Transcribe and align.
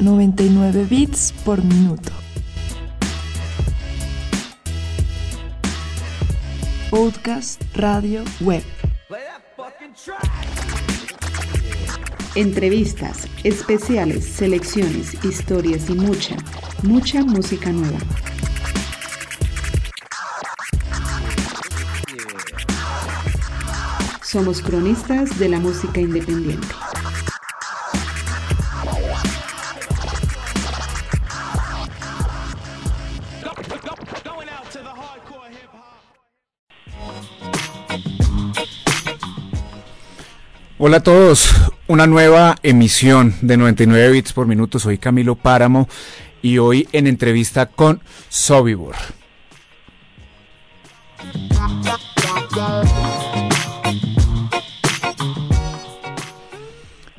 99 0.00 0.86
bits 0.88 1.32
por 1.44 1.62
minuto. 1.62 2.12
Podcast, 6.88 7.60
radio, 7.74 8.22
web. 8.40 8.62
Entrevistas, 12.36 13.26
especiales, 13.42 14.24
selecciones, 14.24 15.24
historias 15.24 15.90
y 15.90 15.94
mucha, 15.94 16.36
mucha 16.84 17.24
música 17.24 17.72
nueva. 17.72 17.98
Somos 24.22 24.62
cronistas 24.62 25.38
de 25.38 25.48
la 25.48 25.58
música 25.58 26.00
independiente. 26.00 26.68
Hola 40.88 40.96
a 40.96 41.02
todos, 41.02 41.50
una 41.86 42.06
nueva 42.06 42.56
emisión 42.62 43.34
de 43.42 43.58
99 43.58 44.10
bits 44.10 44.32
por 44.32 44.46
minuto. 44.46 44.78
Soy 44.78 44.96
Camilo 44.96 45.34
Páramo 45.34 45.86
y 46.40 46.56
hoy 46.56 46.88
en 46.92 47.06
entrevista 47.06 47.66
con 47.66 48.00
Sobibor. 48.30 48.94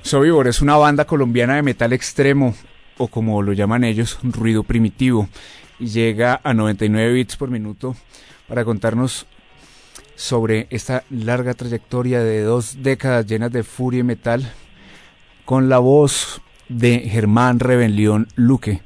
Sobibor 0.01 0.47
es 0.47 0.63
una 0.63 0.75
banda 0.77 1.05
colombiana 1.05 1.53
de 1.53 1.61
metal 1.61 1.93
extremo, 1.93 2.55
o 2.97 3.07
como 3.07 3.43
lo 3.43 3.53
llaman 3.53 3.83
ellos, 3.83 4.17
ruido 4.23 4.63
primitivo, 4.63 5.29
y 5.77 5.89
llega 5.89 6.41
a 6.43 6.55
99 6.55 7.13
bits 7.13 7.35
por 7.37 7.51
minuto 7.51 7.95
para 8.47 8.65
contarnos 8.65 9.27
sobre 10.19 10.67
esta 10.69 11.05
larga 11.09 11.53
trayectoria 11.53 12.21
de 12.21 12.41
dos 12.41 12.83
décadas 12.83 13.25
llenas 13.25 13.53
de 13.53 13.63
furia 13.63 14.01
y 14.01 14.03
metal, 14.03 14.51
con 15.45 15.69
la 15.69 15.79
voz 15.79 16.41
de 16.67 16.99
Germán 17.09 17.61
Rebelión 17.61 18.27
Luque, 18.35 18.81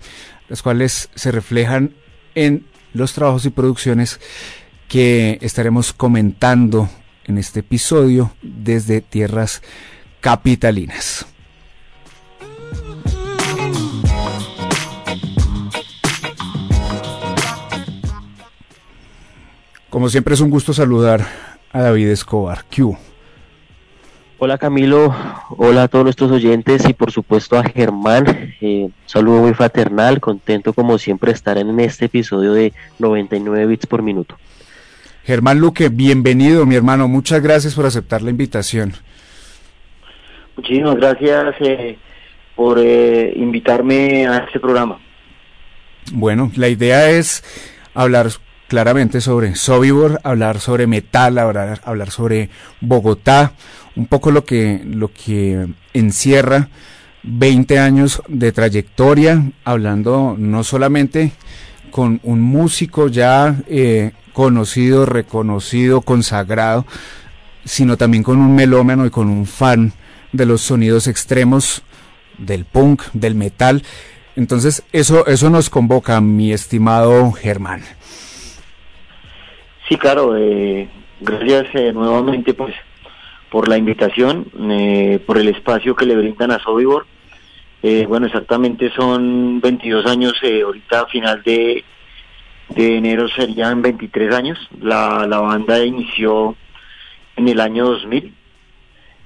las 0.47 0.61
cuales 0.61 1.09
se 1.15 1.31
reflejan 1.31 1.95
en 2.35 2.67
los 2.93 3.13
trabajos 3.13 3.47
y 3.47 3.49
producciones 3.49 4.19
que 4.87 5.39
estaremos 5.41 5.91
comentando 5.91 6.87
en 7.25 7.39
este 7.39 7.61
episodio 7.61 8.35
desde 8.43 9.01
tierras 9.01 9.63
capitalinas. 10.21 11.25
Como 19.93 20.09
siempre 20.09 20.33
es 20.33 20.41
un 20.41 20.49
gusto 20.49 20.73
saludar 20.73 21.23
a 21.71 21.83
David 21.83 22.07
Escobar. 22.07 22.65
Q. 22.65 22.97
Hola 24.39 24.57
Camilo, 24.57 25.15
hola 25.49 25.83
a 25.83 25.87
todos 25.87 26.03
nuestros 26.03 26.31
oyentes 26.31 26.89
y 26.89 26.93
por 26.93 27.11
supuesto 27.11 27.59
a 27.59 27.63
Germán. 27.63 28.55
Eh, 28.59 28.89
saludo 29.05 29.41
muy 29.41 29.53
fraternal, 29.53 30.19
contento 30.19 30.73
como 30.73 30.97
siempre 30.97 31.29
de 31.29 31.35
estar 31.35 31.59
en 31.59 31.79
este 31.79 32.05
episodio 32.05 32.53
de 32.53 32.73
99 32.97 33.67
bits 33.67 33.85
por 33.85 34.01
minuto. 34.01 34.35
Germán 35.25 35.59
Luque, 35.59 35.89
bienvenido 35.89 36.65
mi 36.65 36.73
hermano, 36.73 37.07
muchas 37.07 37.43
gracias 37.43 37.75
por 37.75 37.85
aceptar 37.85 38.23
la 38.23 38.31
invitación. 38.31 38.93
Muchísimas 40.57 40.95
gracias 40.95 41.53
eh, 41.59 41.99
por 42.55 42.79
eh, 42.79 43.31
invitarme 43.35 44.25
a 44.25 44.37
este 44.37 44.59
programa. 44.59 44.97
Bueno, 46.11 46.51
la 46.55 46.67
idea 46.67 47.11
es 47.11 47.43
hablar 47.93 48.31
claramente 48.73 49.21
sobre 49.21 49.53
Sobibor, 49.53 50.19
hablar 50.23 50.59
sobre 50.59 50.87
metal, 50.87 51.37
hablar, 51.37 51.79
hablar 51.85 52.09
sobre 52.09 52.49
Bogotá, 52.81 53.53
un 53.95 54.07
poco 54.07 54.31
lo 54.31 54.45
que, 54.45 54.81
lo 54.83 55.13
que 55.13 55.67
encierra 55.93 56.69
20 57.21 57.77
años 57.77 58.23
de 58.27 58.51
trayectoria, 58.51 59.51
hablando 59.63 60.35
no 60.39 60.63
solamente 60.63 61.33
con 61.91 62.19
un 62.23 62.41
músico 62.41 63.09
ya 63.09 63.57
eh, 63.67 64.13
conocido, 64.33 65.05
reconocido, 65.05 66.01
consagrado, 66.01 66.87
sino 67.65 67.95
también 67.95 68.23
con 68.23 68.39
un 68.39 68.55
melómano 68.55 69.05
y 69.05 69.11
con 69.11 69.29
un 69.29 69.45
fan 69.45 69.93
de 70.31 70.47
los 70.47 70.61
sonidos 70.61 71.05
extremos 71.05 71.83
del 72.39 72.65
punk, 72.65 73.03
del 73.13 73.35
metal. 73.35 73.83
Entonces, 74.35 74.81
eso, 74.93 75.27
eso 75.27 75.51
nos 75.51 75.69
convoca, 75.69 76.19
mi 76.21 76.51
estimado 76.51 77.31
Germán. 77.33 77.83
Sí, 79.87 79.97
claro, 79.97 80.35
eh, 80.37 80.89
gracias 81.19 81.67
eh, 81.73 81.91
nuevamente 81.93 82.53
pues 82.53 82.73
por 83.49 83.67
la 83.67 83.77
invitación, 83.77 84.47
eh, 84.71 85.19
por 85.25 85.37
el 85.37 85.49
espacio 85.49 85.95
que 85.95 86.05
le 86.05 86.15
brindan 86.15 86.51
a 86.51 86.59
Sobibor. 86.59 87.05
bueno, 88.07 88.25
exactamente 88.25 88.91
son 88.95 89.61
22 89.61 90.05
años, 90.05 90.33
ahorita 90.41 91.01
a 91.01 91.05
final 91.07 91.43
de, 91.43 91.83
de 92.69 92.97
enero 92.97 93.27
serían 93.27 93.81
23 93.81 94.33
años. 94.33 94.57
La, 94.81 95.27
la 95.27 95.39
banda 95.39 95.83
inició 95.83 96.55
en 97.35 97.47
el 97.47 97.59
año 97.59 97.85
2000 97.85 98.33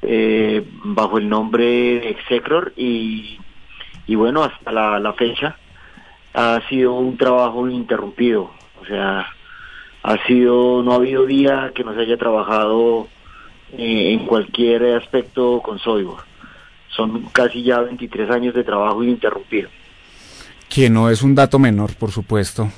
eh, 0.02 0.64
bajo 0.84 1.18
el 1.18 1.28
nombre 1.28 1.66
de 1.66 2.10
Execror 2.10 2.72
y, 2.78 3.40
y 4.06 4.16
bueno, 4.16 4.44
hasta 4.44 4.72
la, 4.72 5.00
la, 5.00 5.14
fecha 5.14 5.58
ha 6.34 6.62
sido 6.70 6.94
un 6.94 7.18
trabajo 7.18 7.68
ininterrumpido, 7.68 8.52
o 8.80 8.86
sea, 8.86 9.28
ha 10.04 10.26
sido, 10.26 10.84
no 10.84 10.94
ha 10.94 10.96
habido 10.96 11.26
día 11.26 11.72
que 11.76 11.84
no 11.84 11.94
se 11.94 12.02
haya 12.02 12.18
trabajado 12.18 13.08
eh, 13.74 14.14
en 14.14 14.26
cualquier 14.26 14.96
aspecto 14.96 15.62
con 15.64 15.80
Soibor. 15.80 16.20
Son 16.90 17.24
casi 17.32 17.64
ya 17.64 17.80
23 17.82 18.30
años 18.30 18.56
de 18.56 18.64
trabajo 18.64 19.04
ininterrumpido. 19.04 19.70
Que 20.70 20.90
no 20.90 21.10
es 21.10 21.22
un 21.22 21.36
dato 21.36 21.60
menor, 21.60 21.96
por 21.96 22.12
supuesto. 22.12 22.70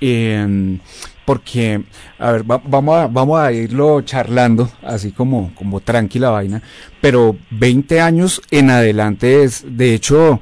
Eh, 0.00 0.78
porque, 1.24 1.82
a 2.18 2.32
ver, 2.32 2.42
vamos, 2.44 2.96
a, 2.96 3.06
vamos 3.06 3.38
a 3.38 3.52
irlo 3.52 4.00
charlando, 4.02 4.70
así 4.82 5.12
como, 5.12 5.54
como 5.54 5.80
tranquila 5.80 6.30
vaina, 6.30 6.62
pero 7.00 7.36
20 7.50 8.00
años 8.00 8.42
en 8.50 8.70
adelante 8.70 9.44
es, 9.44 9.64
de 9.66 9.94
hecho, 9.94 10.40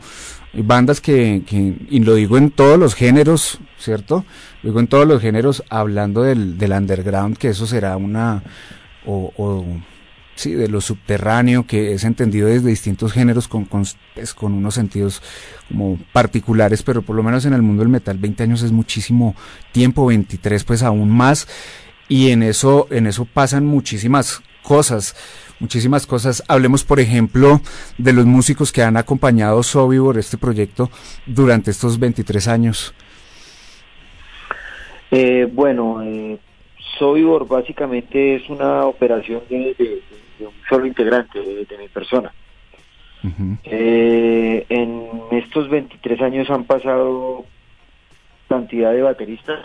bandas 0.54 1.00
que, 1.00 1.42
que, 1.46 1.74
y 1.90 2.00
lo 2.00 2.14
digo 2.14 2.38
en 2.38 2.50
todos 2.50 2.78
los 2.78 2.94
géneros, 2.94 3.58
¿cierto? 3.80 4.24
Lo 4.62 4.70
digo 4.70 4.80
en 4.80 4.86
todos 4.86 5.06
los 5.06 5.20
géneros, 5.20 5.64
hablando 5.68 6.22
del, 6.22 6.58
del 6.58 6.72
underground, 6.72 7.36
que 7.36 7.48
eso 7.48 7.66
será 7.66 7.96
una, 7.96 8.42
o, 9.04 9.32
o 9.36 9.64
sí, 10.34 10.52
de 10.52 10.68
lo 10.68 10.80
subterráneo, 10.80 11.66
que 11.66 11.92
es 11.92 12.04
entendido 12.04 12.48
desde 12.48 12.68
distintos 12.68 13.12
géneros 13.12 13.48
con, 13.48 13.64
con, 13.64 13.84
pues, 14.14 14.34
con, 14.34 14.52
unos 14.52 14.74
sentidos 14.74 15.22
como 15.68 15.98
particulares, 16.12 16.82
pero 16.82 17.02
por 17.02 17.16
lo 17.16 17.22
menos 17.22 17.44
en 17.44 17.52
el 17.52 17.62
mundo 17.62 17.82
del 17.82 17.90
metal 17.90 18.18
20 18.18 18.42
años 18.42 18.62
es 18.62 18.72
muchísimo 18.72 19.34
tiempo, 19.72 20.06
23 20.06 20.64
pues 20.64 20.82
aún 20.82 21.10
más, 21.10 21.46
y 22.08 22.30
en 22.30 22.42
eso, 22.42 22.88
en 22.90 23.06
eso 23.06 23.24
pasan 23.24 23.66
muchísimas 23.66 24.42
cosas, 24.62 25.14
muchísimas 25.58 26.06
cosas. 26.06 26.42
Hablemos, 26.48 26.84
por 26.84 27.00
ejemplo, 27.00 27.60
de 27.98 28.12
los 28.12 28.26
músicos 28.26 28.72
que 28.72 28.82
han 28.82 28.96
acompañado 28.96 29.62
Sobibor 29.62 30.18
este 30.18 30.38
proyecto 30.38 30.90
durante 31.26 31.70
estos 31.70 31.98
23 31.98 32.48
años. 32.48 32.94
Eh, 35.10 35.48
bueno, 35.50 36.02
eh, 36.02 36.38
Sobibor 36.98 37.46
básicamente 37.46 38.36
es 38.36 38.48
una 38.48 38.84
operación 38.84 39.42
de, 39.48 39.74
de, 39.74 40.02
de 40.38 40.46
un 40.46 40.54
solo 40.68 40.86
integrante 40.86 41.40
de, 41.40 41.64
de 41.64 41.78
mi 41.78 41.88
persona. 41.88 42.32
Uh 43.22 43.28
-huh. 43.28 43.58
eh, 43.64 44.66
en 44.68 45.08
estos 45.32 45.68
23 45.68 46.22
años 46.22 46.48
han 46.48 46.64
pasado 46.64 47.44
cantidad 48.48 48.92
de 48.92 49.02
bateristas, 49.02 49.60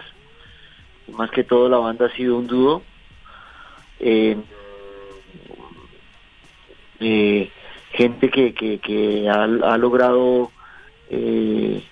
más 1.13 1.31
que 1.31 1.43
todo 1.43 1.69
la 1.69 1.77
banda 1.77 2.07
ha 2.07 2.15
sido 2.15 2.37
un 2.37 2.47
dúo. 2.47 2.81
Eh, 3.99 4.37
eh, 6.99 7.49
gente 7.91 8.29
que, 8.29 8.53
que, 8.53 8.79
que 8.79 9.29
ha, 9.29 9.43
ha, 9.43 9.77
logrado 9.77 10.51
eh, 11.09 11.83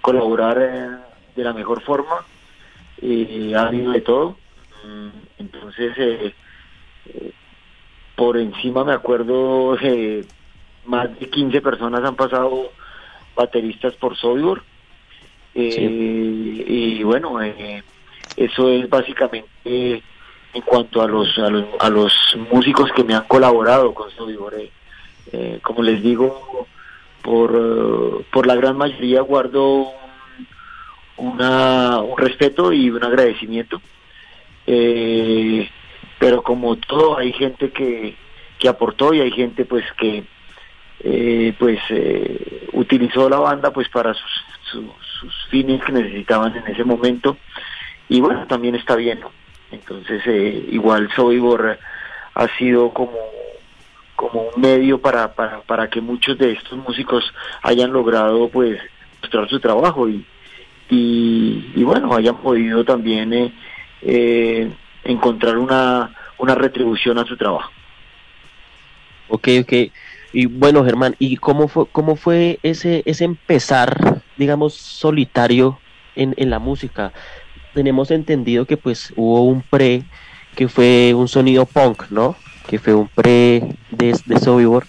colaborar 0.00 0.58
de 1.36 1.44
la 1.44 1.52
mejor 1.52 1.82
forma, 1.82 2.26
ha 3.54 3.62
habido 3.62 3.92
de 3.92 4.00
todo. 4.00 4.36
Entonces, 5.38 5.92
eh, 5.98 6.34
por 8.22 8.36
encima 8.36 8.84
me 8.84 8.92
acuerdo 8.92 9.76
eh, 9.80 10.24
más 10.84 11.18
de 11.18 11.28
15 11.28 11.60
personas 11.60 12.04
han 12.04 12.16
pasado 12.16 12.70
bateristas 13.34 13.94
por 13.94 14.16
Sobibor 14.16 14.62
eh, 15.54 15.72
sí. 15.72 16.64
y 16.68 17.02
bueno 17.02 17.42
eh, 17.42 17.82
eso 18.36 18.68
es 18.68 18.88
básicamente 18.88 20.02
en 20.54 20.62
cuanto 20.64 21.02
a 21.02 21.08
los, 21.08 21.36
a 21.38 21.48
los 21.48 21.64
a 21.80 21.88
los 21.88 22.12
músicos 22.52 22.92
que 22.92 23.04
me 23.04 23.14
han 23.14 23.24
colaborado 23.24 23.92
con 23.94 24.10
Sobibor 24.10 24.54
como 25.62 25.82
les 25.82 26.02
digo 26.02 26.68
por, 27.22 28.24
por 28.30 28.46
la 28.46 28.54
gran 28.54 28.76
mayoría 28.76 29.22
guardo 29.22 29.90
una, 31.16 31.98
un 32.00 32.18
respeto 32.18 32.72
y 32.72 32.90
un 32.90 33.04
agradecimiento. 33.04 33.80
Eh, 34.66 35.68
pero 36.18 36.42
como 36.42 36.76
todo, 36.76 37.18
hay 37.18 37.32
gente 37.32 37.70
que, 37.70 38.16
que 38.58 38.68
aportó 38.68 39.12
y 39.12 39.20
hay 39.20 39.32
gente 39.32 39.64
pues 39.64 39.84
que 39.98 40.22
eh, 41.00 41.52
pues 41.58 41.80
eh, 41.88 42.68
utilizó 42.74 43.28
la 43.28 43.40
banda 43.40 43.72
pues 43.72 43.88
para 43.88 44.14
sus, 44.14 44.44
sus, 44.70 45.34
fines 45.50 45.82
que 45.82 45.90
necesitaban 45.90 46.56
en 46.56 46.66
ese 46.68 46.84
momento 46.84 47.36
y 48.08 48.20
bueno 48.20 48.46
también 48.46 48.76
está 48.76 48.94
bien 48.94 49.20
entonces 49.72 50.22
eh, 50.26 50.68
igual 50.70 51.10
Sobibor 51.14 51.78
ha 52.34 52.48
sido 52.56 52.90
como 52.90 53.18
como 54.14 54.42
un 54.54 54.60
medio 54.60 55.00
para, 55.00 55.34
para, 55.34 55.60
para 55.62 55.90
que 55.90 56.00
muchos 56.00 56.38
de 56.38 56.52
estos 56.52 56.78
músicos 56.78 57.34
hayan 57.62 57.92
logrado 57.92 58.48
pues 58.48 58.80
mostrar 59.20 59.48
su 59.48 59.58
trabajo 59.58 60.08
y, 60.08 60.24
y, 60.94 61.82
bueno, 61.84 62.14
hayan 62.14 62.36
podido 62.36 62.84
también 62.84 63.32
eh, 63.32 63.52
eh, 64.02 64.70
encontrar 65.04 65.56
una, 65.56 66.14
una 66.36 66.54
retribución 66.54 67.18
a 67.18 67.24
su 67.24 67.34
trabajo. 67.36 67.70
Ok, 69.28 69.48
ok. 69.62 69.72
Y 70.34 70.46
bueno, 70.46 70.84
Germán, 70.84 71.16
¿y 71.18 71.36
cómo 71.38 71.68
fue, 71.68 71.86
cómo 71.90 72.16
fue 72.16 72.58
ese, 72.62 73.02
ese 73.06 73.24
empezar, 73.24 74.22
digamos, 74.36 74.74
solitario 74.74 75.78
en, 76.14 76.34
en 76.36 76.50
la 76.50 76.58
música? 76.58 77.12
Tenemos 77.72 78.10
entendido 78.10 78.66
que 78.66 78.76
pues 78.76 79.14
hubo 79.16 79.44
un 79.44 79.62
pre 79.62 80.02
que 80.54 80.68
fue 80.68 81.14
un 81.14 81.26
sonido 81.26 81.64
punk, 81.64 82.10
¿no? 82.10 82.36
Que 82.66 82.78
fue 82.78 82.92
un 82.92 83.08
pre 83.08 83.76
de, 83.90 84.14
de 84.26 84.38
Sobibor. 84.38 84.86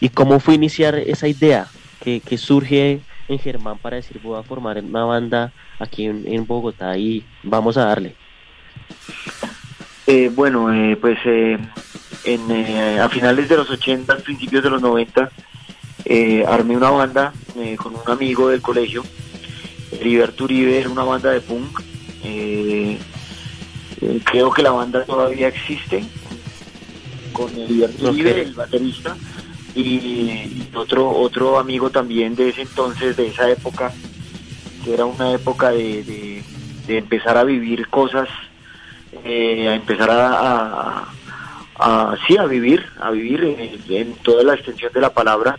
¿Y 0.00 0.08
cómo 0.08 0.40
fue 0.40 0.54
iniciar 0.54 0.94
esa 0.94 1.28
idea 1.28 1.66
que, 2.00 2.20
que 2.20 2.38
surge 2.38 3.02
en 3.28 3.38
Germán 3.38 3.78
para 3.78 3.96
decir 3.96 4.20
voy 4.22 4.38
a 4.38 4.42
formar 4.42 4.78
una 4.78 5.04
banda 5.04 5.52
aquí 5.78 6.06
en, 6.06 6.46
Bogotá 6.46 6.96
y 6.96 7.24
vamos 7.42 7.76
a 7.76 7.86
darle? 7.86 8.14
Eh, 10.06 10.30
bueno, 10.34 10.72
eh, 10.72 10.96
pues 10.96 11.18
eh, 11.24 11.58
en, 12.24 13.00
a 13.00 13.08
finales 13.08 13.48
de 13.48 13.56
los 13.56 13.70
80, 13.70 14.16
principios 14.18 14.62
de 14.62 14.70
los 14.70 14.82
90, 14.82 15.30
armé 16.46 16.76
una 16.76 16.90
banda 16.90 17.32
con 17.78 17.94
un 17.94 18.10
amigo 18.10 18.48
del 18.48 18.60
colegio, 18.60 19.02
Heriberto 19.92 20.44
Uribe, 20.44 20.78
era 20.78 20.90
una 20.90 21.04
banda 21.04 21.30
de 21.30 21.40
punk. 21.40 21.80
creo 24.24 24.50
que 24.50 24.62
la 24.62 24.72
banda 24.72 25.04
todavía 25.04 25.48
existe, 25.48 26.04
con 27.32 27.50
Heriberto 27.58 28.10
Uribe, 28.10 28.42
el 28.42 28.54
baterista, 28.54 29.16
y 29.74 30.68
otro 30.74 31.10
otro 31.10 31.58
amigo 31.58 31.90
también 31.90 32.34
de 32.34 32.50
ese 32.50 32.62
entonces, 32.62 33.16
de 33.16 33.28
esa 33.28 33.50
época, 33.50 33.92
que 34.84 34.94
era 34.94 35.04
una 35.04 35.32
época 35.32 35.70
de, 35.70 36.42
de, 36.86 36.98
empezar 36.98 37.36
a 37.36 37.44
vivir 37.44 37.88
cosas, 37.88 38.28
eh, 39.24 39.68
a 39.68 39.74
empezar 39.74 40.10
a, 40.10 41.04
a, 41.76 42.16
sí, 42.26 42.36
a 42.36 42.44
vivir, 42.44 42.84
a 43.00 43.10
vivir 43.10 43.82
en, 43.88 44.12
toda 44.16 44.42
la 44.44 44.54
extensión 44.54 44.92
de 44.92 45.00
la 45.00 45.12
palabra, 45.12 45.58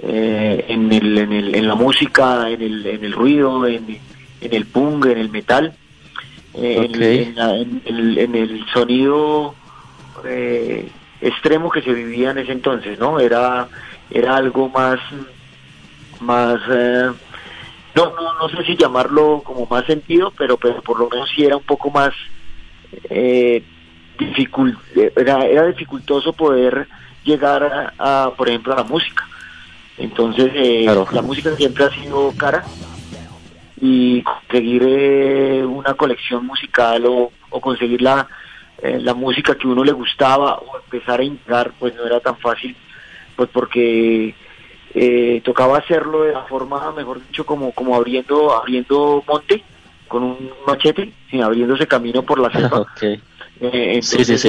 eh, 0.00 0.64
en, 0.68 0.92
el, 0.92 1.18
en, 1.18 1.32
el, 1.32 1.54
en 1.54 1.66
la 1.66 1.74
música, 1.74 2.48
en 2.50 2.62
el, 2.62 2.86
en 2.86 3.04
el 3.04 3.12
ruido, 3.12 3.66
en, 3.66 3.98
en 4.40 4.54
el 4.54 4.66
punk, 4.66 5.06
en 5.06 5.18
el 5.18 5.30
metal, 5.30 5.74
eh, 6.54 6.88
en, 6.88 7.82
el, 7.84 8.18
en 8.18 8.34
el 8.34 8.64
sonido 8.72 9.54
eh, 10.24 10.88
extremo 11.24 11.70
que 11.70 11.82
se 11.82 11.92
vivía 11.92 12.30
en 12.30 12.38
ese 12.38 12.52
entonces, 12.52 12.98
¿no? 12.98 13.18
Era, 13.18 13.68
era 14.10 14.36
algo 14.36 14.68
más, 14.68 15.00
más, 16.20 16.60
eh, 16.70 17.10
no, 17.94 18.04
no, 18.14 18.34
no 18.38 18.48
sé 18.50 18.64
si 18.64 18.76
llamarlo 18.76 19.42
como 19.44 19.66
más 19.66 19.86
sentido, 19.86 20.32
pero, 20.36 20.56
pero 20.58 20.82
por 20.82 20.98
lo 20.98 21.08
menos 21.08 21.30
sí 21.34 21.44
era 21.44 21.56
un 21.56 21.62
poco 21.62 21.90
más, 21.90 22.12
eh, 23.08 23.62
era, 25.16 25.44
era 25.46 25.66
dificultoso 25.66 26.32
poder 26.32 26.86
llegar 27.24 27.94
a, 27.98 28.30
por 28.36 28.48
ejemplo, 28.48 28.74
a 28.74 28.76
la 28.76 28.84
música. 28.84 29.26
Entonces, 29.96 30.50
eh, 30.54 30.86
la 31.12 31.22
música 31.22 31.56
siempre 31.56 31.84
ha 31.84 31.90
sido 31.90 32.32
cara 32.36 32.64
y 33.80 34.22
conseguir 34.22 34.82
eh, 34.86 35.64
una 35.64 35.94
colección 35.94 36.46
musical 36.46 37.06
o, 37.06 37.32
o 37.50 37.60
conseguir 37.60 38.02
la, 38.02 38.28
eh, 38.84 39.00
la 39.00 39.14
música 39.14 39.54
que 39.54 39.66
uno 39.66 39.82
le 39.82 39.92
gustaba 39.92 40.56
o 40.56 40.76
empezar 40.76 41.20
a 41.20 41.24
integrar, 41.24 41.72
pues 41.78 41.94
no 41.94 42.04
era 42.04 42.20
tan 42.20 42.36
fácil, 42.36 42.76
pues 43.34 43.48
porque 43.50 44.34
eh, 44.94 45.40
tocaba 45.42 45.78
hacerlo 45.78 46.24
de 46.24 46.32
la 46.32 46.42
forma, 46.42 46.92
mejor 46.92 47.26
dicho, 47.26 47.46
como, 47.46 47.72
como 47.72 47.96
abriendo, 47.96 48.54
abriendo 48.54 49.24
monte 49.26 49.64
con 50.06 50.22
un 50.22 50.50
machete, 50.66 51.14
sin 51.30 51.42
abriéndose 51.42 51.86
camino 51.86 52.22
por 52.22 52.38
la 52.38 52.50
selva. 52.50 52.86
Eh, 53.60 54.00
entonces, 54.02 54.44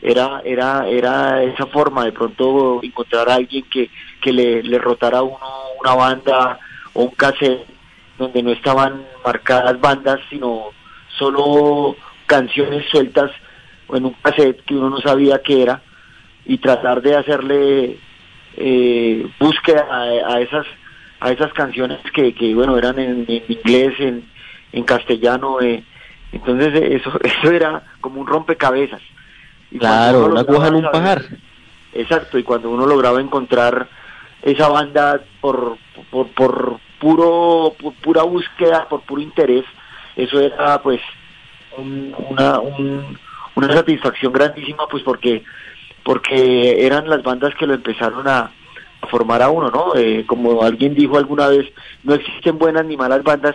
era, 0.00 0.40
era, 0.42 0.88
era 0.88 1.42
esa 1.42 1.66
forma 1.66 2.06
de 2.06 2.12
pronto 2.12 2.80
encontrar 2.82 3.28
a 3.28 3.34
alguien 3.34 3.62
que, 3.70 3.90
que 4.22 4.32
le, 4.32 4.62
le 4.62 4.78
rotara 4.78 5.20
uno 5.20 5.38
una 5.78 5.94
banda 5.94 6.58
o 6.94 7.02
un 7.02 7.10
cassette 7.10 7.66
donde 8.16 8.42
no 8.42 8.52
estaban 8.52 9.04
marcadas 9.22 9.78
bandas, 9.78 10.18
sino 10.30 10.70
solo 11.18 11.94
canciones 12.26 12.84
sueltas 12.90 13.30
o 13.88 13.96
en 13.96 14.04
un 14.04 14.12
cassette 14.14 14.62
que 14.64 14.74
uno 14.74 14.90
no 14.90 15.00
sabía 15.00 15.42
qué 15.42 15.62
era 15.62 15.82
y 16.44 16.58
tratar 16.58 17.02
de 17.02 17.16
hacerle 17.16 17.98
eh, 18.56 19.26
búsqueda 19.38 19.86
a, 19.90 20.40
esas 20.40 20.66
a 21.20 21.30
esas 21.30 21.52
canciones 21.52 21.98
que, 22.14 22.34
que 22.34 22.54
bueno 22.54 22.76
eran 22.76 22.98
en, 22.98 23.26
inglés 23.28 23.94
en, 23.98 24.24
en 24.72 24.84
castellano 24.84 25.60
eh. 25.60 25.84
entonces 26.32 26.74
eso 26.74 27.12
eso 27.22 27.50
era 27.50 27.82
como 28.00 28.20
un 28.20 28.26
rompecabezas 28.26 29.02
claro 29.78 30.26
una 30.26 30.40
aguja 30.40 30.68
en 30.68 30.74
un 30.76 30.90
pajar 30.90 31.22
exacto 31.92 32.38
y 32.38 32.42
cuando 32.42 32.70
uno 32.70 32.86
lograba 32.86 33.20
encontrar 33.20 33.88
esa 34.42 34.68
banda 34.68 35.20
por 35.40 35.78
por, 36.10 36.28
por 36.28 36.78
puro 37.00 37.74
por 37.80 37.94
pura 37.94 38.22
búsqueda 38.22 38.88
por 38.88 39.02
puro 39.02 39.22
interés 39.22 39.64
eso 40.16 40.40
era 40.40 40.80
pues 40.82 41.00
una, 41.78 42.60
una 42.60 43.72
satisfacción 43.72 44.32
grandísima, 44.32 44.86
pues 44.88 45.02
porque, 45.02 45.42
porque 46.02 46.86
eran 46.86 47.08
las 47.08 47.22
bandas 47.22 47.54
que 47.54 47.66
lo 47.66 47.74
empezaron 47.74 48.26
a, 48.28 48.50
formar 49.10 49.42
a 49.42 49.50
uno, 49.50 49.70
¿no? 49.70 49.94
Eh, 49.94 50.24
como 50.26 50.62
alguien 50.62 50.94
dijo 50.94 51.16
alguna 51.16 51.48
vez, 51.48 51.66
no 52.02 52.14
existen 52.14 52.58
buenas 52.58 52.84
ni 52.84 52.96
malas 52.96 53.22
bandas, 53.22 53.54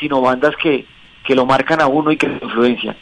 sino 0.00 0.20
bandas 0.20 0.54
que, 0.56 0.86
que 1.24 1.34
lo 1.34 1.46
marcan 1.46 1.80
a 1.80 1.86
uno 1.86 2.10
y 2.12 2.16
que 2.16 2.28
lo 2.28 2.38
influencian. 2.42 2.96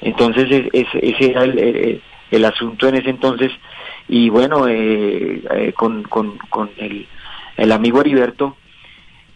Entonces 0.00 0.68
ese 0.72 1.30
era 1.30 1.44
el, 1.44 2.02
el, 2.30 2.44
asunto 2.44 2.88
en 2.88 2.96
ese 2.96 3.10
entonces 3.10 3.50
y 4.08 4.28
bueno, 4.28 4.68
eh, 4.68 5.42
eh, 5.50 5.72
con, 5.72 6.02
con, 6.02 6.38
el, 6.76 7.06
el 7.56 7.72
amigo 7.72 8.00
Heriberto 8.00 8.56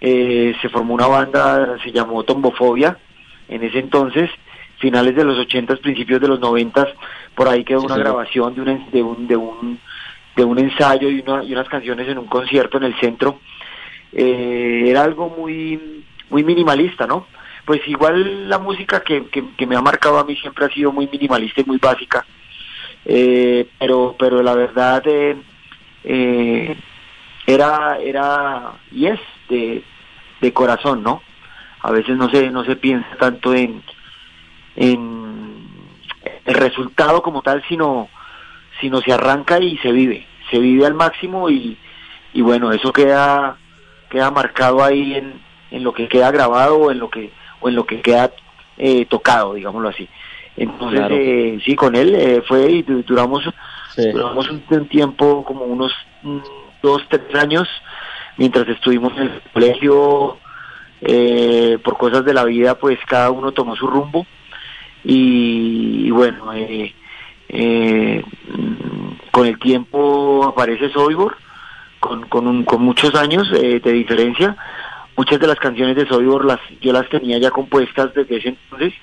se 0.00 0.68
formó 0.70 0.94
una 0.94 1.06
banda, 1.06 1.76
se 1.82 1.92
llamó 1.92 2.24
Tombofobia 2.24 2.98
en 3.48 3.62
ese 3.62 3.78
entonces 3.78 4.30
finales 4.80 5.14
de 5.14 5.24
los 5.24 5.38
80, 5.38 5.76
principios 5.76 6.20
de 6.20 6.28
los 6.28 6.40
90, 6.40 6.88
por 7.34 7.48
ahí 7.48 7.62
quedó 7.64 7.82
una 7.82 7.98
grabación 7.98 8.54
de 8.54 8.62
un, 8.62 8.90
de 8.90 9.02
un, 9.02 9.28
de 9.28 9.36
un, 9.36 9.78
de 10.34 10.44
un 10.44 10.58
ensayo 10.58 11.08
y, 11.08 11.20
una, 11.20 11.44
y 11.44 11.52
unas 11.52 11.68
canciones 11.68 12.08
en 12.08 12.18
un 12.18 12.26
concierto 12.26 12.78
en 12.78 12.84
el 12.84 12.98
centro. 12.98 13.40
Eh, 14.12 14.84
era 14.86 15.04
algo 15.04 15.28
muy, 15.28 16.04
muy 16.30 16.42
minimalista, 16.42 17.06
¿no? 17.06 17.26
Pues 17.66 17.86
igual 17.86 18.48
la 18.48 18.58
música 18.58 19.02
que, 19.02 19.26
que, 19.28 19.66
me 19.66 19.76
ha 19.76 19.82
marcado 19.82 20.18
a 20.18 20.24
mí 20.24 20.34
siempre 20.36 20.64
ha 20.64 20.70
sido 20.70 20.92
muy 20.92 21.06
minimalista 21.06 21.60
y 21.60 21.64
muy 21.64 21.76
básica, 21.76 22.24
eh, 23.04 23.68
pero, 23.78 24.16
pero 24.18 24.42
la 24.42 24.54
verdad 24.54 25.02
eh, 25.06 25.36
eh, 26.02 26.76
era, 27.46 27.98
era 27.98 28.72
y 28.90 29.06
es 29.06 29.20
de, 29.48 29.84
de 30.40 30.52
corazón, 30.52 31.02
¿no? 31.02 31.22
A 31.82 31.92
veces 31.92 32.16
no 32.16 32.30
se, 32.30 32.50
no 32.50 32.64
se 32.64 32.76
piensa 32.76 33.08
tanto 33.18 33.54
en, 33.54 33.82
en 34.76 35.66
el 36.44 36.54
resultado 36.54 37.22
como 37.22 37.42
tal, 37.42 37.62
sino, 37.68 38.08
sino 38.80 39.00
se 39.00 39.12
arranca 39.12 39.60
y 39.60 39.76
se 39.78 39.92
vive, 39.92 40.26
se 40.50 40.58
vive 40.58 40.86
al 40.86 40.94
máximo 40.94 41.50
y, 41.50 41.76
y 42.32 42.42
bueno, 42.42 42.72
eso 42.72 42.92
queda, 42.92 43.56
queda 44.08 44.30
marcado 44.30 44.82
ahí 44.82 45.14
en, 45.14 45.40
en 45.70 45.84
lo 45.84 45.92
que 45.92 46.08
queda 46.08 46.30
grabado 46.30 46.76
o 46.78 46.90
en 46.90 46.98
lo 46.98 47.10
que, 47.10 47.30
o 47.60 47.68
en 47.68 47.74
lo 47.74 47.84
que 47.84 48.00
queda 48.00 48.32
eh, 48.78 49.04
tocado, 49.06 49.54
digámoslo 49.54 49.88
así. 49.88 50.08
Entonces, 50.56 51.00
eh, 51.10 51.58
sí, 51.64 51.76
con 51.76 51.94
él 51.94 52.14
eh, 52.14 52.42
fue 52.46 52.70
y 52.70 52.82
duramos, 52.82 53.44
duramos 53.96 54.50
un, 54.50 54.88
tiempo, 54.88 55.44
como 55.44 55.64
unos 55.64 55.92
mm, 56.22 56.38
dos, 56.82 57.02
tres 57.08 57.34
años, 57.34 57.68
mientras 58.36 58.68
estuvimos 58.68 59.12
en 59.16 59.22
el 59.22 59.42
colegio, 59.52 60.38
eh, 61.02 61.78
por 61.82 61.96
cosas 61.96 62.24
de 62.24 62.34
la 62.34 62.44
vida, 62.44 62.74
pues 62.74 62.98
cada 63.06 63.30
uno 63.30 63.52
tomó 63.52 63.76
su 63.76 63.86
rumbo 63.86 64.26
y, 65.04 66.10
bueno, 66.10 66.52
eh, 66.52 66.94
eh, 67.48 68.22
con 69.30 69.46
el 69.46 69.58
tiempo 69.58 70.44
aparece 70.44 70.90
Sobibor, 70.90 71.36
con, 71.98 72.28
con, 72.28 72.64
con 72.64 72.82
muchos 72.82 73.14
años 73.14 73.50
de 73.50 73.80
diferencia. 73.80 74.56
Muchas 75.16 75.40
de 75.40 75.46
las 75.46 75.58
canciones 75.58 75.96
de 75.96 76.06
Sobibor 76.06 76.44
las, 76.44 76.60
yo 76.80 76.92
las 76.92 77.08
tenía 77.08 77.38
ya 77.38 77.50
compuestas 77.50 78.14
desde 78.14 78.36
ese 78.36 78.48
entonces, 78.48 78.94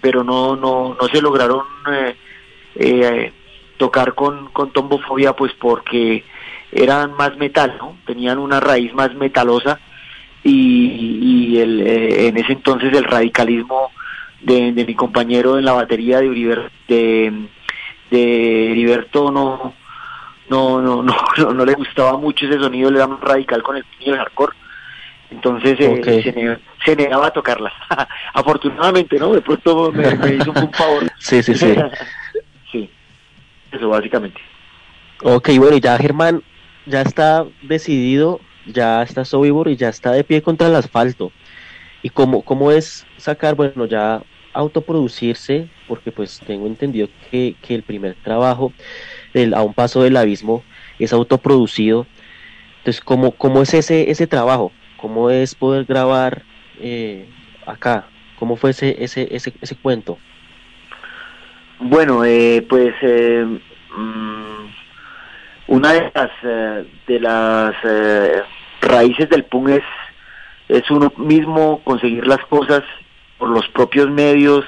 pero 0.00 0.24
no, 0.24 0.56
no, 0.56 0.96
no 1.00 1.08
se 1.08 1.22
lograron 1.22 1.64
tocar 3.76 4.14
con, 4.14 4.48
con 4.48 4.72
Tombofobia 4.72 5.34
pues 5.34 5.52
porque 5.52 6.24
eran 6.72 7.14
más 7.14 7.36
metal, 7.36 7.76
¿no? 7.78 7.96
Tenían 8.06 8.38
una 8.38 8.60
raíz 8.60 8.92
más 8.94 9.14
metalosa 9.14 9.78
y, 10.42 11.58
el, 11.58 11.80
eh, 11.80 12.28
en 12.28 12.36
ese 12.36 12.52
entonces 12.52 12.92
el 12.96 13.04
radicalismo 13.04 13.90
de, 14.46 14.84
mi 14.84 14.94
compañero 14.94 15.58
en 15.58 15.64
la 15.64 15.72
batería 15.72 16.20
de 16.20 16.28
Uriber, 16.28 16.70
de, 16.88 17.48
de 18.10 18.72
Heriberto 18.72 19.30
no, 19.30 19.74
no, 20.48 20.80
no, 20.80 21.02
no, 21.02 21.14
no, 21.54 21.64
le 21.64 21.74
gustaba 21.74 22.16
mucho 22.16 22.46
ese 22.46 22.58
sonido, 22.58 22.90
le 22.90 22.98
era 22.98 23.06
más 23.06 23.20
radical 23.20 23.62
con 23.62 23.76
el, 23.76 23.84
el 24.00 24.16
hardcore. 24.16 24.56
Entonces 25.28 25.76
eh, 25.80 26.58
se, 26.84 26.96
negaba 26.96 27.26
a 27.26 27.32
tocarlas. 27.32 27.72
Afortunadamente, 28.32 29.18
¿no? 29.18 29.32
De 29.32 29.42
pronto 29.42 29.90
me, 29.90 30.36
hizo 30.36 30.52
un 30.52 30.72
favor. 30.72 31.02
sí, 31.18 31.42
sí, 31.42 31.54
sí. 31.54 31.74
sí, 32.70 32.90
eso 33.72 33.88
básicamente. 33.88 34.40
Ok, 35.22 35.50
bueno, 35.58 35.76
y 35.76 35.80
ya 35.80 35.98
Germán, 35.98 36.42
ya 36.86 37.00
está 37.00 37.44
decidido, 37.62 38.40
ya 38.66 39.02
está 39.02 39.24
Sobibor 39.24 39.66
y 39.66 39.74
ya 39.74 39.88
está 39.88 40.12
de 40.12 40.22
pie 40.22 40.42
contra 40.42 40.68
el 40.68 40.76
asfalto. 40.76 41.32
¿Y 42.02 42.10
cómo, 42.10 42.42
cómo 42.42 42.70
es 42.70 43.04
sacar, 43.16 43.56
bueno, 43.56 43.86
ya 43.86 44.22
autoproducirse? 44.56 45.68
Porque 45.88 46.12
pues 46.12 46.40
tengo 46.46 46.66
entendido 46.66 47.08
que, 47.30 47.54
el 47.68 47.82
primer 47.82 48.14
trabajo 48.22 48.72
a 49.54 49.62
un 49.62 49.74
paso 49.74 50.02
del 50.02 50.16
abismo 50.16 50.62
es 50.98 51.12
autoproducido. 51.12 52.06
Entonces, 52.78 53.02
¿cómo, 53.02 53.32
cómo 53.32 53.62
es 53.62 53.74
ese, 53.74 54.10
ese 54.10 54.26
trabajo? 54.26 54.72
¿Cómo 54.96 55.30
es 55.30 55.54
poder 55.54 55.84
grabar 55.84 56.42
eh, 56.80 57.28
acá? 57.66 58.06
¿Cómo 58.38 58.56
fue 58.56 58.70
ese, 58.70 58.96
ese, 59.02 59.28
ese, 59.30 59.52
ese 59.60 59.76
cuento? 59.76 60.18
Bueno, 61.78 62.24
eh, 62.24 62.64
pues 62.68 62.94
eh, 63.02 63.44
mm, 63.96 64.66
una 65.68 65.92
de 65.92 66.12
las, 66.14 66.30
eh, 66.42 66.84
de 67.06 67.20
las 67.20 67.74
eh, 67.84 68.42
raíces 68.82 69.28
del 69.28 69.44
punk 69.44 69.70
es, 69.70 69.84
es 70.68 70.90
uno 70.90 71.12
mismo 71.16 71.80
conseguir 71.84 72.26
las 72.26 72.40
cosas 72.46 72.82
por 73.38 73.48
los 73.48 73.68
propios 73.68 74.10
medios, 74.10 74.64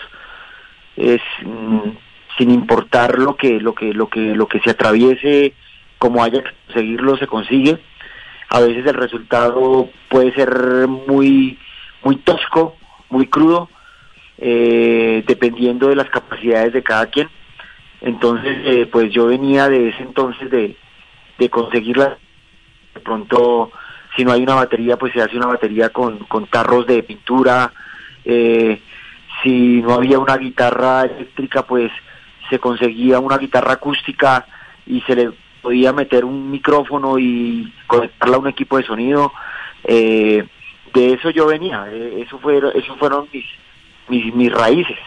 es 0.97 1.21
mm, 1.45 1.91
sin 2.37 2.51
importar 2.51 3.19
lo 3.19 3.37
que, 3.37 3.61
lo 3.61 3.75
que, 3.75 3.93
lo 3.93 4.09
que, 4.09 4.35
lo 4.35 4.47
que 4.47 4.61
se 4.61 4.71
atraviese, 4.71 5.55
como 5.99 6.23
haya 6.23 6.43
que 6.43 6.53
conseguirlo, 6.67 7.17
se 7.17 7.27
consigue. 7.27 7.79
A 8.51 8.61
veces 8.61 8.87
el 8.87 8.95
resultado 8.95 9.91
puede 10.09 10.33
ser 10.35 10.89
muy, 10.89 11.59
muy 12.03 12.17
tosco, 12.17 12.77
muy 13.11 13.27
crudo, 13.27 13.69
eh, 14.39 15.25
dependiendo 15.27 15.89
de 15.89 15.97
las 15.97 16.09
capacidades 16.11 16.73
de 16.73 16.83
cada 16.83 17.07
quien. 17.07 17.29
Entonces, 18.01 18.87
pues 18.93 19.11
yo 19.13 19.27
venía 19.27 19.69
de 19.69 19.89
ese 19.89 20.03
entonces 20.03 20.51
de, 20.51 20.77
de 21.39 21.51
conseguirla. 21.51 22.19
De 22.95 23.01
pronto, 23.01 23.73
si 24.17 24.25
no 24.25 24.33
hay 24.33 24.43
una 24.43 24.55
batería, 24.55 24.97
pues 24.97 25.13
se 25.13 25.23
hace 25.23 25.37
una 25.37 25.47
batería 25.47 25.91
con, 25.91 26.19
con 26.21 26.47
tarros 26.47 26.87
de 26.87 27.03
pintura. 27.03 27.73
Eh, 28.31 28.83
si 29.43 29.81
no 29.81 29.95
había 29.95 30.19
una 30.19 30.37
guitarra 30.37 31.05
eléctrica, 31.05 31.63
pues 31.63 31.91
se 32.51 32.59
conseguía 32.59 33.19
una 33.21 33.39
guitarra 33.39 33.73
acústica 33.73 34.47
y 34.87 35.01
se 35.03 35.17
le 35.17 35.31
podía 35.63 35.95
meter 35.95 36.27
un 36.27 36.51
micrófono 36.51 37.19
y 37.19 37.73
conectarla 37.87 38.37
a 38.37 38.41
un 38.41 38.49
equipo 38.49 38.77
de 38.77 38.85
sonido. 38.85 39.33
Eh, 39.85 40.47
de 40.93 41.13
eso 41.15 41.31
yo 41.31 41.47
venía, 41.47 41.87
eh, 41.91 42.25
eso, 42.27 42.39
fue, 42.39 42.61
eso 42.75 42.97
fueron 42.97 43.29
mis, 43.33 43.47
mis, 44.09 44.35
mis 44.35 44.53
raíces. 44.53 44.99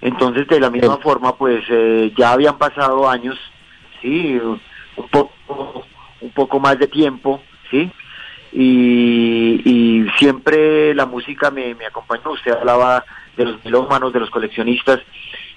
Entonces, 0.00 0.48
de 0.48 0.60
la 0.60 0.70
misma 0.70 0.96
forma, 0.98 1.36
pues 1.36 1.64
ya 2.16 2.32
habían 2.32 2.56
pasado 2.58 3.08
años, 3.08 3.38
sí, 4.00 4.38
un 4.38 5.08
poco, 5.10 5.86
un 6.20 6.30
poco 6.30 6.60
más 6.60 6.78
de 6.78 6.86
tiempo, 6.86 7.42
¿sí? 7.70 7.90
Y, 8.54 10.06
siempre 10.18 10.94
la 10.94 11.06
música 11.06 11.50
me, 11.50 11.74
me 11.74 11.86
acompañó. 11.86 12.30
Usted 12.32 12.52
hablaba 12.52 13.04
de 13.36 13.44
los 13.46 13.64
melómanos, 13.64 14.12
de 14.12 14.20
los 14.20 14.30
coleccionistas. 14.30 15.00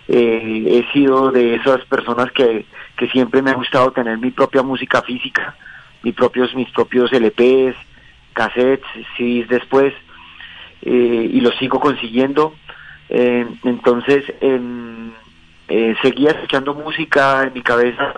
Eh, 0.08 0.63
he 0.68 0.94
sido 0.94 1.32
de 1.32 1.56
esas 1.56 1.86
personas 1.86 2.32
que, 2.32 2.66
que 2.96 3.08
siempre 3.10 3.42
me 3.42 3.51
ha 3.51 3.56
gustado 3.56 3.92
tener 3.92 4.18
mi 4.18 4.32
propia 4.32 4.63
música 4.63 5.01
física, 5.01 5.56
mis 6.01 6.16
propios, 6.16 6.56
mis 6.56 6.70
propios 6.72 7.12
LPs, 7.12 7.75
cassettes, 8.34 8.88
CDs 9.16 9.48
después, 9.50 9.94
eh, 10.82 11.30
y 11.32 11.39
los 11.42 11.56
sigo 11.58 11.80
consiguiendo. 11.80 12.56
Eh, 13.10 13.46
entonces, 13.63 14.24
em, 14.42 15.12
seguía 16.01 16.32
escuchando 16.32 16.74
música 16.74 17.44
en 17.44 17.54
mi 17.54 17.62
cabeza 17.62 18.13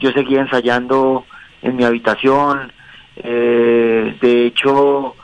yo 0.00 0.12
seguía 0.12 0.40
ensayando 0.40 1.24
en 1.62 1.76
mi 1.76 1.84
habitación. 1.84 2.72
Eh, 3.20 4.16
de 4.20 4.46
hecho, 4.46 5.14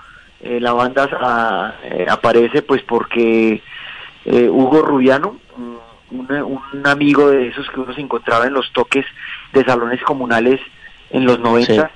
eh, 0.41 0.59
la 0.61 0.73
banda 0.73 1.09
ah, 1.21 1.75
eh, 1.85 2.07
aparece 2.09 2.63
pues 2.63 2.83
porque 2.83 3.63
Hugo 4.27 4.83
Rubiano, 4.83 5.39
un, 6.11 6.27
amigo 6.85 7.31
de 7.31 7.49
esos 7.49 7.69
que 7.71 7.81
uno 7.81 7.95
se 7.95 8.01
encontraba 8.01 8.47
en 8.47 8.55
los 8.55 8.73
toques 8.73 9.05
de 9.53 9.65
salones 9.65 10.03
comunales 10.03 10.61
en 11.11 11.27
los 11.27 11.39
90, 11.41 11.91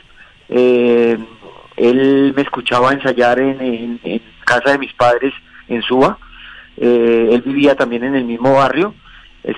él 0.49 2.33
me 2.37 2.43
escuchaba 2.43 2.93
ensayar 2.93 3.38
en, 3.38 3.99
en, 4.02 4.23
casa 4.45 4.73
de 4.73 4.78
mis 4.78 4.93
padres 4.93 5.33
en 5.69 5.83
Suba. 5.83 6.19
él 6.76 7.43
vivía 7.45 7.75
también 7.76 8.05
en 8.05 8.14
el 8.14 8.25
mismo 8.25 8.55
barrio. 8.55 8.95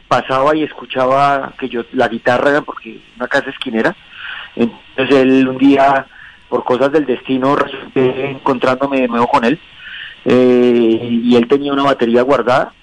Pasaba 0.06 0.54
y 0.54 0.62
escuchaba 0.62 1.52
que 1.58 1.68
yo 1.68 1.82
la 1.92 2.06
guitarra 2.06 2.60
porque 2.60 3.00
una 3.16 3.26
casa 3.26 3.50
esquinera. 3.50 3.96
Entonces 4.54 5.16
él 5.16 5.48
un 5.48 5.58
día 5.58 6.06
por 6.50 6.64
cosas 6.64 6.92
del 6.92 7.06
destino 7.06 7.56
resulté 7.56 8.30
encontrándome 8.30 9.00
de 9.00 9.08
nuevo 9.08 9.26
con 9.26 9.44
él 9.44 9.58
eh, 10.26 11.08
y 11.10 11.34
él 11.34 11.48
tenía 11.48 11.72
una 11.72 11.84
batería 11.84 12.20
guardada 12.20 12.74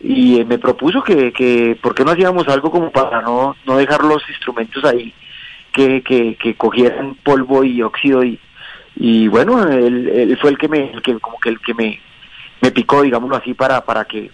y 0.00 0.44
me 0.44 0.58
propuso 0.58 1.02
que, 1.02 1.32
que 1.32 1.76
por 1.82 1.94
qué 1.94 2.04
no 2.04 2.12
hacíamos 2.12 2.46
algo 2.46 2.70
como 2.70 2.92
para 2.92 3.20
no, 3.22 3.56
no 3.66 3.76
dejar 3.76 4.04
los 4.04 4.22
instrumentos 4.28 4.84
ahí 4.84 5.12
que, 5.72 6.02
que, 6.02 6.36
que 6.36 6.54
cogieran 6.54 7.16
polvo 7.24 7.64
y 7.64 7.82
óxido 7.82 8.22
y, 8.22 8.38
y 8.94 9.26
bueno 9.26 9.66
él, 9.68 10.38
fue 10.40 10.50
el 10.50 10.58
que 10.58 10.68
me 10.68 10.92
el 10.92 11.02
que 11.02 11.18
como 11.18 11.38
que 11.40 11.48
el 11.48 11.60
que 11.60 11.74
me 11.74 12.00
me 12.60 12.70
picó 12.70 13.02
digámoslo 13.02 13.36
así 13.36 13.54
para 13.54 13.84
para 13.84 14.04
que 14.04 14.30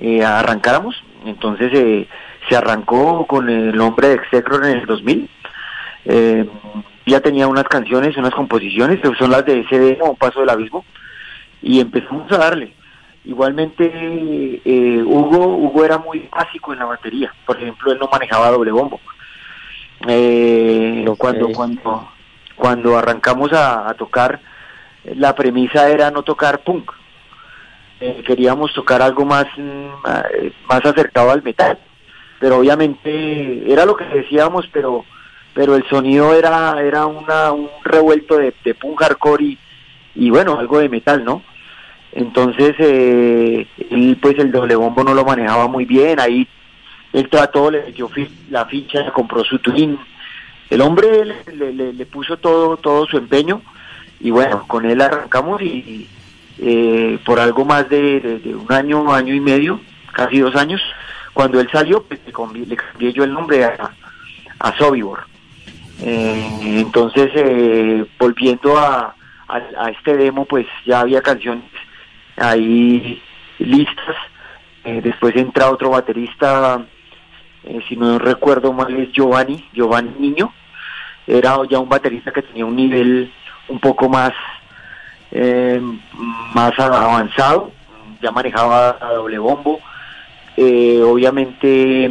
eh, 0.00 0.24
arrancáramos. 0.24 1.02
Entonces 1.26 1.70
eh, 1.74 2.08
se 2.48 2.56
arrancó 2.56 3.26
con 3.26 3.50
el 3.50 3.76
nombre 3.76 4.08
de 4.08 4.14
Execro 4.14 4.64
en 4.64 4.78
el 4.78 4.86
2000. 4.86 5.28
Eh, 6.10 6.48
ya 7.04 7.20
tenía 7.20 7.46
unas 7.46 7.64
canciones, 7.64 8.16
unas 8.16 8.34
composiciones, 8.34 9.00
que 9.00 9.14
son 9.16 9.30
las 9.30 9.44
de 9.44 9.60
ese 9.60 9.98
Un 10.00 10.16
Paso 10.16 10.40
del 10.40 10.48
Abismo, 10.48 10.84
y 11.62 11.80
empezamos 11.80 12.32
a 12.32 12.38
darle. 12.38 12.74
Igualmente, 13.24 13.90
eh, 14.64 15.02
Hugo, 15.04 15.56
Hugo 15.56 15.84
era 15.84 15.98
muy 15.98 16.26
básico 16.32 16.72
en 16.72 16.78
la 16.78 16.86
batería. 16.86 17.32
Por 17.44 17.58
ejemplo, 17.58 17.92
él 17.92 17.98
no 17.98 18.08
manejaba 18.10 18.50
doble 18.50 18.70
bombo. 18.70 19.00
Cuando, 21.18 21.48
cuando, 21.52 22.08
cuando 22.56 22.96
arrancamos 22.96 23.52
a, 23.52 23.90
a 23.90 23.94
tocar, 23.94 24.40
la 25.04 25.34
premisa 25.34 25.90
era 25.90 26.10
no 26.10 26.22
tocar 26.22 26.60
punk, 26.60 26.90
eh, 28.00 28.22
queríamos 28.26 28.72
tocar 28.72 29.02
algo 29.02 29.24
más, 29.24 29.46
mm, 29.56 29.88
más 30.68 30.84
acercado 30.84 31.30
al 31.30 31.42
metal. 31.42 31.78
Pero 32.40 32.58
obviamente 32.58 33.70
era 33.70 33.84
lo 33.84 33.96
que 33.96 34.04
decíamos, 34.04 34.66
pero 34.72 35.04
pero 35.58 35.74
el 35.74 35.84
sonido 35.88 36.34
era 36.34 36.80
era 36.80 37.06
una, 37.06 37.50
un 37.50 37.68
revuelto 37.82 38.36
de, 38.38 38.54
de 38.62 38.74
punk 38.74 39.00
hardcore 39.00 39.58
y, 40.14 40.30
bueno, 40.30 40.56
algo 40.56 40.78
de 40.78 40.88
metal, 40.88 41.24
¿no? 41.24 41.42
Entonces, 42.12 42.76
eh, 42.78 43.66
él, 43.90 44.18
pues 44.22 44.38
el 44.38 44.52
doble 44.52 44.76
bombo 44.76 45.02
no 45.02 45.14
lo 45.14 45.24
manejaba 45.24 45.66
muy 45.66 45.84
bien, 45.84 46.20
ahí 46.20 46.46
él 47.12 47.28
trató, 47.28 47.72
le 47.72 47.82
metió 47.82 48.08
la 48.50 48.66
ficha, 48.66 49.10
compró 49.10 49.42
su 49.42 49.58
twin. 49.58 49.98
El 50.70 50.80
hombre 50.80 51.24
le, 51.24 51.72
le, 51.72 51.92
le, 51.92 52.06
puso 52.06 52.36
todo, 52.36 52.76
todo 52.76 53.04
su 53.06 53.16
empeño 53.16 53.60
y 54.20 54.30
bueno, 54.30 54.64
con 54.68 54.86
él 54.86 55.00
arrancamos 55.00 55.60
y, 55.60 56.06
eh, 56.60 57.18
por 57.26 57.40
algo 57.40 57.64
más 57.64 57.88
de, 57.88 58.40
un 58.54 58.72
año, 58.72 59.12
año 59.12 59.34
y 59.34 59.40
medio, 59.40 59.80
casi 60.12 60.38
dos 60.38 60.54
años. 60.54 60.80
Cuando 61.34 61.58
él 61.58 61.68
salió, 61.72 62.04
pues, 62.04 62.20
le, 62.24 62.76
cambié, 62.76 63.12
yo 63.12 63.24
el 63.24 63.32
nombre 63.32 63.64
a, 63.64 63.90
a 64.60 64.78
Sobibor. 64.78 65.26
Eh, 66.02 66.50
entonces, 66.62 67.30
eh, 67.34 68.04
volviendo 68.18 68.78
a, 68.78 69.14
a, 69.48 69.90
este 69.90 70.16
demo, 70.16 70.44
pues 70.44 70.66
ya 70.86 71.00
había 71.00 71.22
canciones 71.22 71.64
ahí 72.36 73.20
listas. 73.58 74.16
después 74.84 75.34
entra 75.36 75.70
otro 75.70 75.90
baterista, 75.90 76.86
si 77.88 77.96
no 77.96 78.18
recuerdo 78.18 78.72
mal, 78.72 78.94
es 78.96 79.12
Giovanni, 79.12 79.68
Giovanni 79.72 80.14
Niño. 80.18 80.52
era 81.26 81.58
ya 81.68 81.78
un 81.78 81.88
baterista 81.88 82.30
que 82.30 82.42
tenía 82.42 82.64
un 82.64 82.76
nivel 82.76 83.30
un 83.68 83.78
poco 83.78 84.08
más, 84.08 84.32
eh, 85.30 85.80
más 86.54 86.78
avanzado, 86.78 87.72
ya 88.20 88.30
manejaba 88.30 88.98
a 89.00 89.12
doble 89.12 89.38
bombo. 89.38 89.80
Eh, 90.56 91.00
obviamente, 91.02 92.06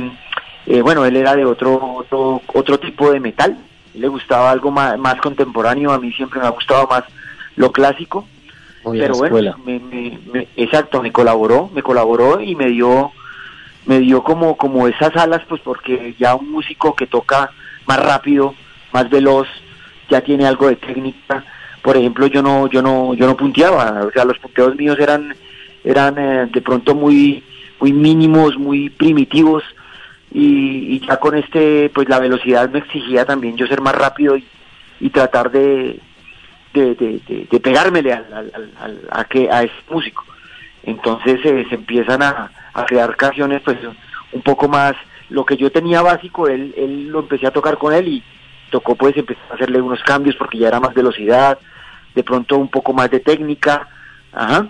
eh, 0.65 0.81
bueno, 0.81 1.03
él 1.05 1.17
era 1.17 1.35
de 1.35 1.45
otro, 1.45 1.95
otro, 1.95 2.41
otro 2.53 2.79
tipo 2.79 3.11
de 3.11 3.19
metal, 3.19 3.57
le 3.97 4.07
gustaba 4.07 4.51
algo 4.51 4.71
más, 4.71 4.97
más 4.97 5.15
contemporáneo, 5.21 5.91
a 5.91 5.99
mí 5.99 6.11
siempre 6.13 6.39
me 6.39 6.47
ha 6.47 6.51
gustado 6.51 6.87
más 6.87 7.03
lo 7.55 7.71
clásico. 7.71 8.27
pero 8.83 9.15
bueno, 9.15 9.55
me, 9.65 10.47
exacto, 10.55 11.01
me 11.01 11.11
colaboró, 11.11 11.69
me 11.73 11.83
colaboró 11.83 12.39
y 12.39 12.55
me 12.55 12.67
dio, 12.67 13.11
me 13.85 13.99
dio 13.99 14.23
como, 14.23 14.55
como 14.55 14.87
esas 14.87 15.15
alas, 15.15 15.41
pues 15.47 15.61
porque 15.61 16.15
ya 16.19 16.35
un 16.35 16.51
músico 16.51 16.95
que 16.95 17.07
toca 17.07 17.51
más 17.85 17.99
rápido, 17.99 18.53
más 18.93 19.09
veloz, 19.09 19.47
ya 20.09 20.21
tiene 20.21 20.45
algo 20.45 20.67
de 20.67 20.75
técnica. 20.75 21.43
Por 21.81 21.97
ejemplo, 21.97 22.27
yo 22.27 22.41
no, 22.41 22.67
yo 22.67 22.81
no, 22.81 23.13
yo 23.13 23.27
no 23.27 23.37
punteaba, 23.37 24.05
o 24.05 24.11
sea, 24.11 24.25
los 24.25 24.37
punteos 24.39 24.75
míos 24.75 24.97
eran, 24.99 25.35
eran 25.83 26.17
eh, 26.17 26.49
de 26.51 26.61
pronto 26.61 26.95
muy, 26.95 27.43
muy 27.79 27.93
mínimos, 27.93 28.57
muy 28.57 28.89
primitivos 28.89 29.63
y, 30.31 30.99
ya 31.07 31.17
con 31.17 31.35
este, 31.35 31.89
pues 31.89 32.09
la 32.09 32.19
velocidad 32.19 32.69
me 32.69 32.79
exigía 32.79 33.25
también 33.25 33.55
yo 33.57 33.67
ser 33.67 33.81
más 33.81 33.95
rápido 33.95 34.37
y, 34.99 35.09
tratar 35.09 35.51
de, 35.51 35.99
de, 36.73 36.95
de, 36.95 37.59
pegármele 37.59 38.13
al, 38.13 38.51
a, 39.09 39.23
que, 39.25 39.49
a 39.49 39.63
ese 39.63 39.73
músico. 39.89 40.25
Entonces 40.83 41.39
eh, 41.43 41.65
se 41.69 41.75
empiezan 41.75 42.21
a, 42.21 42.51
a 42.73 42.85
crear 42.85 43.15
canciones 43.15 43.61
pues 43.63 43.77
un 44.31 44.41
poco 44.41 44.67
más, 44.67 44.93
lo 45.29 45.45
que 45.45 45.57
yo 45.57 45.71
tenía 45.71 46.01
básico, 46.01 46.47
él, 46.47 46.73
él 46.77 47.07
lo 47.07 47.19
empecé 47.19 47.47
a 47.47 47.51
tocar 47.51 47.77
con 47.77 47.93
él 47.93 48.07
y 48.07 48.23
tocó 48.69 48.95
pues 48.95 49.15
empezar 49.17 49.43
a 49.51 49.55
hacerle 49.55 49.81
unos 49.81 50.01
cambios 50.03 50.35
porque 50.35 50.57
ya 50.57 50.67
era 50.67 50.79
más 50.79 50.93
velocidad, 50.93 51.57
de 52.13 52.23
pronto 52.23 52.57
un 52.57 52.69
poco 52.69 52.93
más 52.93 53.09
de 53.09 53.19
técnica, 53.19 53.87
ajá, 54.31 54.67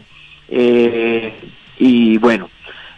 eh, 0.49 1.33
y 1.77 2.17
bueno, 2.17 2.49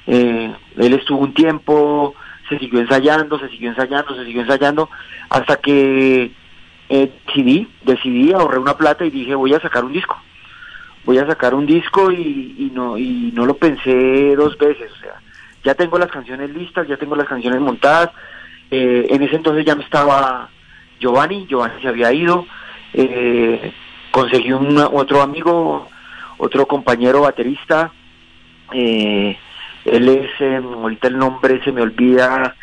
eh, 0.07 0.53
él 0.77 0.93
estuvo 0.93 1.19
un 1.19 1.33
tiempo, 1.33 2.15
se 2.49 2.59
siguió 2.59 2.79
ensayando, 2.79 3.39
se 3.39 3.49
siguió 3.49 3.69
ensayando, 3.69 4.15
se 4.15 4.25
siguió 4.25 4.41
ensayando, 4.41 4.89
hasta 5.29 5.57
que 5.57 6.31
eh, 6.89 7.11
decidí, 7.27 7.67
decidí, 7.83 8.33
ahorré 8.33 8.57
una 8.57 8.75
plata 8.75 9.05
y 9.05 9.11
dije 9.11 9.35
voy 9.35 9.53
a 9.53 9.61
sacar 9.61 9.85
un 9.85 9.93
disco. 9.93 10.19
Voy 11.05 11.17
a 11.17 11.27
sacar 11.27 11.53
un 11.53 11.65
disco 11.65 12.11
y, 12.11 12.71
no 12.73 12.97
y 12.97 13.31
no 13.33 13.45
lo 13.45 13.55
pensé 13.55 14.35
dos 14.35 14.57
veces, 14.57 14.91
o 14.91 14.95
sea, 14.97 15.21
ya 15.63 15.73
tengo 15.73 15.97
las 15.97 16.11
canciones 16.11 16.49
listas, 16.49 16.87
ya 16.87 16.97
tengo 16.97 17.15
las 17.15 17.27
canciones 17.27 17.61
montadas. 17.61 18.11
Eh, 18.69 19.07
en 19.09 19.23
ese 19.23 19.37
entonces 19.37 19.65
ya 19.65 19.75
me 19.75 19.83
estaba 19.83 20.49
Giovanni, 20.99 21.47
Giovanni 21.47 21.81
se 21.81 21.87
había 21.87 22.11
ido, 22.11 22.45
eh, 22.93 23.73
conseguí 24.11 24.51
un 24.51 24.77
otro 24.77 25.21
amigo, 25.21 25.87
otro 26.37 26.67
compañero 26.67 27.21
baterista, 27.21 27.91
eh, 28.73 29.37
él 29.91 30.09
es, 30.09 30.29
em, 30.39 30.65
ahorita 30.65 31.07
el 31.07 31.17
nombre 31.17 31.63
se 31.63 31.71
me 31.71 31.81
olvida, 31.81 32.55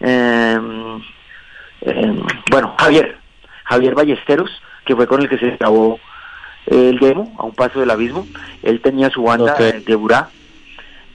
em, 0.00 1.00
em, 1.82 2.22
bueno, 2.50 2.74
Javier, 2.78 3.16
Javier 3.64 3.94
Ballesteros, 3.94 4.50
que 4.84 4.96
fue 4.96 5.06
con 5.06 5.20
el 5.22 5.28
que 5.28 5.38
se 5.38 5.56
grabó 5.56 6.00
el 6.66 6.98
demo, 6.98 7.34
A 7.38 7.44
un 7.44 7.54
paso 7.54 7.80
del 7.80 7.90
abismo. 7.90 8.26
Él 8.62 8.80
tenía 8.80 9.08
su 9.10 9.22
banda 9.22 9.54
de 9.54 9.94
Burá. 9.94 10.28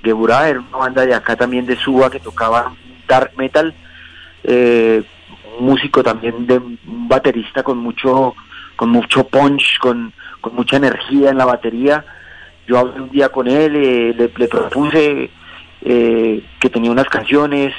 De 0.01 0.11
Burá 0.11 0.49
era 0.49 0.59
una 0.59 0.77
banda 0.77 1.05
de 1.05 1.13
acá 1.13 1.35
también 1.35 1.65
de 1.65 1.75
Suba 1.75 2.09
que 2.09 2.19
tocaba 2.19 2.73
dark 3.07 3.33
metal. 3.37 3.73
Eh, 4.43 5.03
músico 5.59 6.03
también 6.03 6.47
de 6.47 6.57
un 6.57 6.79
baterista 7.07 7.63
con 7.63 7.77
mucho 7.77 8.33
con 8.75 8.89
mucho 8.89 9.27
punch, 9.27 9.77
con, 9.79 10.11
con 10.41 10.55
mucha 10.55 10.77
energía 10.77 11.29
en 11.29 11.37
la 11.37 11.45
batería. 11.45 12.03
Yo 12.67 12.79
hablé 12.79 13.01
un 13.01 13.09
día 13.09 13.29
con 13.29 13.47
él, 13.47 13.75
eh, 13.75 14.13
le, 14.17 14.31
le, 14.35 14.47
propuse 14.47 15.29
eh, 15.85 16.43
que 16.59 16.69
tenía 16.69 16.91
unas 16.91 17.09
canciones, 17.09 17.73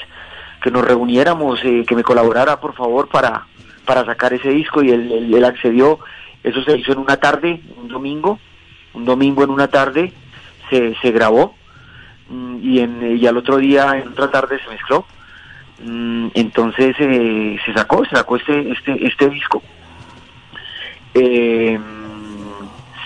que 0.63 0.71
nos 0.71 0.85
reuniéramos, 0.85 1.61
eh, 1.65 1.85
que 1.87 1.95
me 1.95 2.03
colaborara 2.03 2.61
por 2.61 2.75
favor 2.75 3.09
para, 3.09 3.47
para 3.85 4.05
sacar 4.05 4.33
ese 4.33 4.51
disco 4.51 4.83
y 4.83 4.91
él, 4.91 5.45
accedió. 5.45 5.99
Eso 6.43 6.63
se 6.63 6.77
hizo 6.77 6.93
en 6.93 6.99
una 6.99 7.17
tarde, 7.17 7.61
un 7.77 7.89
domingo, 7.89 8.39
un 8.93 9.05
domingo 9.05 9.45
en 9.45 9.51
una 9.51 9.69
tarde 9.69 10.13
se, 10.71 10.95
se 10.97 11.11
grabó 11.11 11.55
mm, 12.29 12.57
y, 12.63 12.81
en, 12.81 13.17
y 13.19 13.27
al 13.27 13.37
otro 13.37 13.57
día 13.57 13.99
en 13.99 14.09
otra 14.09 14.31
tarde 14.31 14.59
se 14.63 14.71
mezcló. 14.71 15.07
Mm, 15.83 16.29
entonces 16.35 16.95
eh, 16.99 17.59
se 17.65 17.73
sacó, 17.73 18.05
se 18.05 18.17
sacó 18.17 18.37
este, 18.37 18.71
este, 18.73 19.07
este 19.07 19.29
disco. 19.29 19.63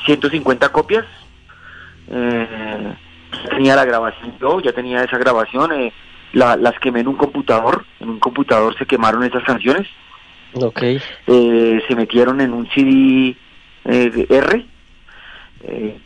150 0.07 0.69
copias. 0.71 1.05
Eh, 2.11 2.95
tenía 3.51 3.77
la 3.77 3.85
grabación 3.85 4.35
yo, 4.41 4.61
ya 4.61 4.73
tenía 4.73 5.03
esa 5.03 5.19
grabación, 5.19 5.73
eh, 5.73 5.93
las 6.33 6.79
quemé 6.81 7.01
en 7.01 7.09
un 7.09 7.17
computador, 7.17 7.85
en 8.01 8.11
un 8.11 8.19
computador 8.19 8.77
se 8.77 8.87
quemaron 8.87 9.25
esas 9.25 9.43
canciones. 9.45 9.87
Ok. 10.55 10.83
Eh, 10.83 11.83
se 11.87 11.95
metieron 11.95 12.41
en 12.41 12.53
un 12.53 12.69
CD 12.71 13.37
eh, 13.85 14.27
R. 14.29 14.67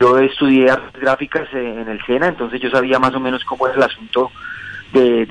yo 0.01 0.19
estudié 0.19 0.71
artes 0.71 1.01
gráficas 1.01 1.49
en 1.53 1.89
el 1.89 2.05
SENA, 2.07 2.29
entonces 2.29 2.61
yo 2.61 2.71
sabía 2.71 2.99
más 2.99 3.15
o 3.15 3.21
menos 3.21 3.45
cómo 3.45 3.69
es 3.69 3.77
el 3.77 3.83
asunto 3.83 4.31
de, 4.93 5.27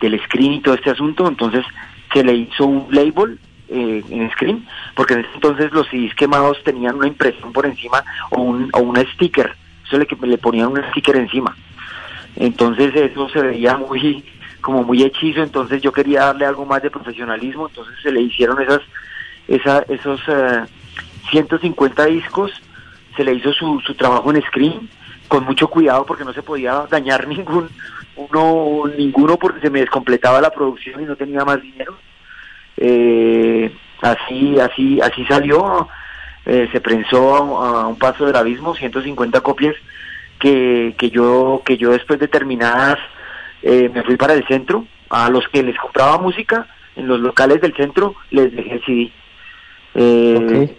del 0.00 0.20
screen 0.24 0.54
y 0.54 0.60
todo 0.60 0.74
este 0.74 0.90
asunto, 0.90 1.26
entonces 1.26 1.64
se 2.12 2.22
le 2.22 2.34
hizo 2.34 2.66
un 2.66 2.86
label 2.90 3.38
en 3.68 4.30
screen, 4.32 4.66
porque 4.94 5.14
en 5.14 5.20
ese 5.20 5.30
entonces 5.34 5.72
los 5.72 5.88
CDs 5.88 6.14
quemados 6.14 6.62
tenían 6.62 6.96
una 6.96 7.08
impresión 7.08 7.52
por 7.52 7.66
encima 7.66 8.04
o 8.30 8.40
un, 8.42 8.70
o 8.72 8.80
un 8.80 8.96
sticker 9.14 9.54
eso 9.86 9.98
le, 9.98 10.06
le 10.26 10.38
ponían 10.38 10.68
un 10.68 10.82
sticker 10.90 11.16
encima. 11.16 11.56
Entonces 12.36 12.94
eso 12.94 13.28
se 13.28 13.40
veía 13.40 13.76
muy 13.76 14.24
como 14.60 14.82
muy 14.82 15.02
hechizo, 15.04 15.42
entonces 15.42 15.80
yo 15.80 15.92
quería 15.92 16.24
darle 16.26 16.44
algo 16.44 16.66
más 16.66 16.82
de 16.82 16.90
profesionalismo, 16.90 17.68
entonces 17.68 17.94
se 18.02 18.10
le 18.10 18.20
hicieron 18.22 18.60
esas, 18.60 18.80
esa, 19.46 19.84
esos 19.88 20.20
150 21.30 22.04
eh, 22.04 22.10
discos, 22.10 22.50
se 23.16 23.22
le 23.22 23.34
hizo 23.34 23.52
su, 23.52 23.80
su 23.86 23.94
trabajo 23.94 24.28
en 24.32 24.42
screen, 24.42 24.90
con 25.28 25.44
mucho 25.44 25.68
cuidado 25.68 26.04
porque 26.04 26.24
no 26.24 26.32
se 26.32 26.42
podía 26.42 26.84
dañar 26.90 27.28
ningún 27.28 27.68
uno 28.16 28.84
ninguno 28.96 29.36
porque 29.36 29.60
se 29.60 29.70
me 29.70 29.80
descompletaba 29.80 30.40
la 30.40 30.50
producción 30.50 31.02
y 31.02 31.04
no 31.04 31.16
tenía 31.16 31.44
más 31.44 31.60
dinero 31.60 31.98
eh, 32.76 33.70
así 34.00 34.58
así 34.58 35.00
así 35.00 35.24
salió 35.26 35.88
eh, 36.46 36.68
se 36.70 36.80
prensó 36.80 37.34
a, 37.34 37.88
un 37.88 37.98
paso 37.98 38.24
del 38.24 38.36
abismo, 38.36 38.74
150 38.74 39.40
copias 39.40 39.74
que, 40.38 40.94
que 40.96 41.10
yo 41.10 41.62
que 41.64 41.76
yo 41.76 41.90
después 41.90 42.20
de 42.20 42.28
terminadas 42.28 42.98
eh, 43.62 43.90
me 43.92 44.04
fui 44.04 44.16
para 44.16 44.34
el 44.34 44.46
centro, 44.46 44.86
a 45.10 45.28
los 45.28 45.48
que 45.48 45.62
les 45.62 45.76
compraba 45.76 46.18
música 46.18 46.68
en 46.94 47.08
los 47.08 47.20
locales 47.20 47.60
del 47.60 47.74
centro 47.74 48.14
les 48.30 48.54
dejé 48.54 48.74
el 48.74 48.84
CD. 48.84 49.12
Eh, 49.94 50.76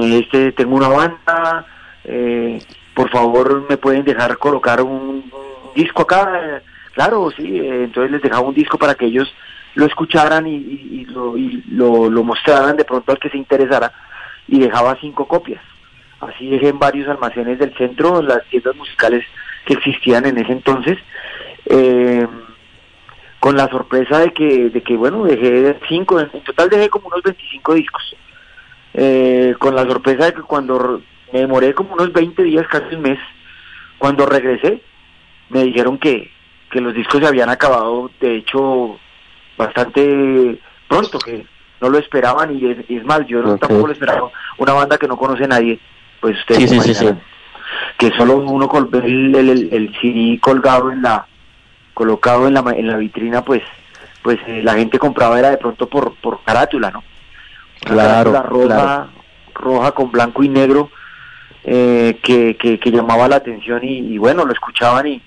Este, 0.00 0.52
tengo 0.52 0.76
una 0.76 0.88
banda, 0.88 1.66
eh, 2.04 2.58
por 2.94 3.10
favor 3.10 3.66
me 3.68 3.76
pueden 3.76 4.04
dejar 4.04 4.38
colocar 4.38 4.80
un, 4.80 5.30
disco 5.74 6.02
acá, 6.02 6.62
claro, 6.92 7.32
sí, 7.36 7.60
entonces 7.60 8.12
les 8.12 8.22
dejaba 8.22 8.46
un 8.46 8.54
disco 8.54 8.78
para 8.78 8.94
que 8.94 9.06
ellos 9.06 9.34
lo 9.74 9.86
escucharan 9.86 10.46
y, 10.46 10.54
y, 10.54 11.04
lo, 11.06 11.36
y 11.36 11.64
lo, 11.68 12.08
lo 12.08 12.22
mostraran 12.22 12.76
de 12.76 12.84
pronto 12.84 13.10
al 13.10 13.18
que 13.18 13.28
se 13.28 13.36
interesara 13.36 13.92
y 14.48 14.60
dejaba 14.60 14.98
cinco 15.00 15.26
copias. 15.26 15.62
Así 16.20 16.48
dejé 16.48 16.68
en 16.68 16.78
varios 16.78 17.08
almacenes 17.08 17.58
del 17.58 17.76
centro, 17.76 18.22
las 18.22 18.44
tiendas 18.46 18.74
musicales 18.76 19.24
que 19.64 19.74
existían 19.74 20.26
en 20.26 20.38
ese 20.38 20.52
entonces, 20.52 20.98
eh, 21.66 22.26
con 23.40 23.56
la 23.56 23.68
sorpresa 23.68 24.18
de 24.20 24.32
que, 24.32 24.70
de 24.70 24.82
que 24.82 24.96
bueno, 24.96 25.24
dejé 25.24 25.78
cinco, 25.88 26.20
en 26.20 26.28
total 26.44 26.68
dejé 26.68 26.88
como 26.88 27.08
unos 27.08 27.22
25 27.22 27.74
discos, 27.74 28.16
eh, 28.94 29.54
con 29.58 29.74
la 29.74 29.84
sorpresa 29.84 30.26
de 30.26 30.34
que 30.34 30.42
cuando 30.42 31.02
me 31.32 31.40
demoré 31.40 31.74
como 31.74 31.94
unos 31.94 32.12
20 32.12 32.42
días, 32.42 32.66
casi 32.68 32.94
un 32.94 33.02
mes, 33.02 33.18
cuando 33.98 34.26
regresé, 34.26 34.82
me 35.50 35.64
dijeron 35.64 35.98
que, 35.98 36.30
que 36.70 36.80
los 36.80 36.94
discos 36.94 37.20
se 37.20 37.26
habían 37.26 37.50
acabado, 37.50 38.10
de 38.20 38.36
hecho, 38.36 38.98
bastante 39.56 40.58
pronto, 40.88 41.18
que 41.18 41.46
no 41.84 41.90
lo 41.90 41.98
esperaban 41.98 42.56
y 42.56 42.64
es, 42.88 43.04
mal, 43.04 43.26
yo 43.26 43.58
tampoco 43.58 43.88
lo 43.88 43.92
esperaba. 43.92 44.30
Una 44.56 44.72
banda 44.72 44.96
que 44.96 45.06
no 45.06 45.18
conoce 45.18 45.44
a 45.44 45.48
nadie, 45.48 45.78
pues 46.18 46.38
ustedes 46.38 46.70
sí, 46.70 47.08
que 47.98 48.10
solo 48.16 48.38
uno 48.38 48.68
con 48.68 48.88
el, 49.04 49.34
el, 49.34 49.68
el, 49.70 49.94
CD 50.00 50.40
colgado 50.40 50.90
en 50.90 51.02
la, 51.02 51.26
colocado 51.92 52.48
en 52.48 52.54
la, 52.54 52.64
en 52.74 52.86
la 52.86 52.96
vitrina, 52.96 53.44
pues 53.44 53.62
pues 54.22 54.38
eh, 54.46 54.62
la 54.64 54.72
gente 54.72 54.98
compraba 54.98 55.38
era 55.38 55.50
de 55.50 55.58
pronto 55.58 55.86
por, 55.86 56.14
por 56.14 56.42
carátula, 56.42 56.90
¿no? 56.90 57.04
claro, 57.80 58.32
roja, 58.44 59.08
roja 59.52 59.92
con 59.92 60.10
blanco 60.10 60.42
y 60.42 60.48
negro 60.48 60.88
eh, 61.64 62.18
que, 62.22 62.56
que, 62.56 62.90
llamaba 62.90 63.28
la 63.28 63.36
atención 63.36 63.80
y, 63.82 64.16
bueno, 64.16 64.46
lo 64.46 64.54
escuchaban 64.54 65.06
y, 65.06 65.22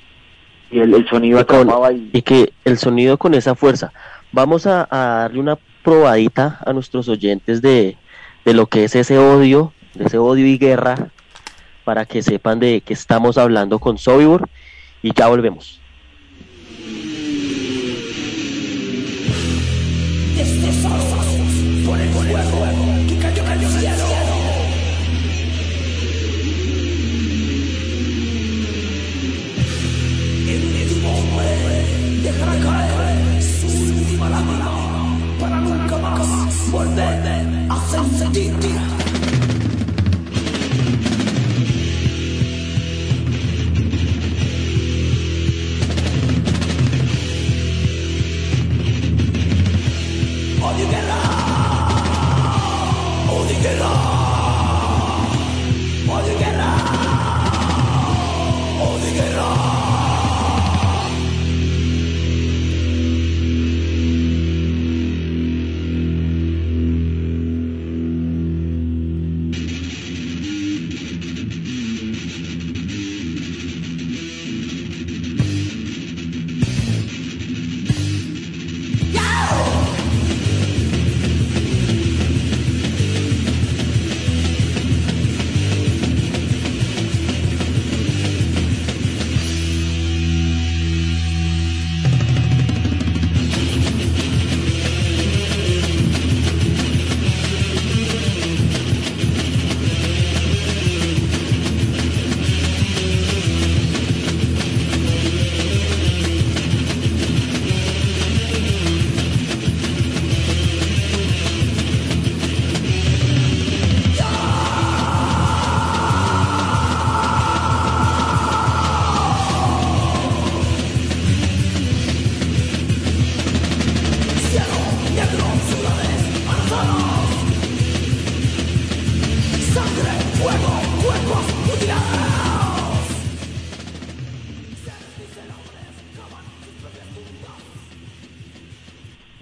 y 0.72 0.80
el, 0.80 1.08
sonido 1.08 1.46
y, 1.92 2.18
y, 2.18 2.22
que 2.24 2.52
el 2.66 2.80
sonido 2.80 3.20
con 3.20 3.36
esa 3.36 3.54
fuerza. 3.54 3.94
Vamos 4.32 4.66
a 4.66 4.88
darle 4.90 5.40
una 5.40 5.58
probadita 5.88 6.60
a 6.66 6.74
nuestros 6.74 7.08
oyentes 7.08 7.62
de, 7.62 7.96
de 8.44 8.54
lo 8.54 8.66
que 8.66 8.84
es 8.84 8.94
ese 8.94 9.18
odio, 9.18 9.72
de 9.94 10.04
ese 10.04 10.18
odio 10.18 10.46
y 10.46 10.58
guerra, 10.58 11.12
para 11.86 12.06
que 12.06 12.22
sepan 12.22 12.60
de 12.60 12.82
qué 12.82 12.92
estamos 12.92 13.38
hablando 13.38 13.80
con 13.80 13.98
Sobibor 13.98 14.50
y 15.02 15.14
ya 15.14 15.28
volvemos. 15.28 15.80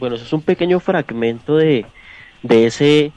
Bueno, 0.06 0.18
eso 0.18 0.26
es 0.26 0.34
un 0.34 0.44
pequeño 0.44 0.80
fragmento 0.80 1.58
de, 1.58 1.84
ese 2.48 3.12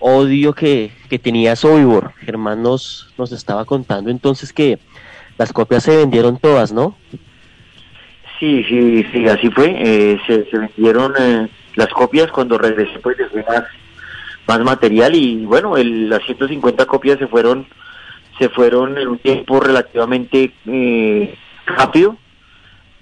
odio 0.00 0.52
que, 0.52 0.90
tenía 1.22 1.56
Sobibor. 1.56 2.12
Germán 2.18 2.62
nos, 2.62 3.10
nos 3.16 3.32
estaba 3.32 3.64
contando 3.64 4.10
entonces 4.10 4.52
que 4.52 4.78
las 5.38 5.50
copias 5.50 5.84
se 5.84 5.96
vendieron 5.96 6.38
todas, 6.38 6.72
¿no? 6.74 6.94
Sí, 8.38 8.62
sí, 8.68 9.06
sí, 9.10 9.26
así 9.26 9.48
fue. 9.48 9.76
Eh, 9.78 10.18
se, 10.26 10.58
vendieron 10.58 11.14
eh, 11.18 11.48
las 11.74 11.88
copias 11.88 12.30
cuando 12.30 12.58
regresé, 12.58 12.98
pues 12.98 13.16
dejé 13.16 13.42
más, 13.48 13.64
más 14.46 14.60
material 14.60 15.14
y 15.14 15.46
bueno, 15.46 15.78
el, 15.78 16.10
las 16.10 16.22
150 16.26 16.84
copias 16.84 17.18
se 17.18 17.28
fueron, 17.28 17.66
se 18.38 18.50
fueron 18.50 18.98
en 18.98 19.08
un 19.08 19.18
tiempo 19.20 19.58
relativamente 19.58 20.52
eh, 20.66 21.34
rápido 21.64 22.18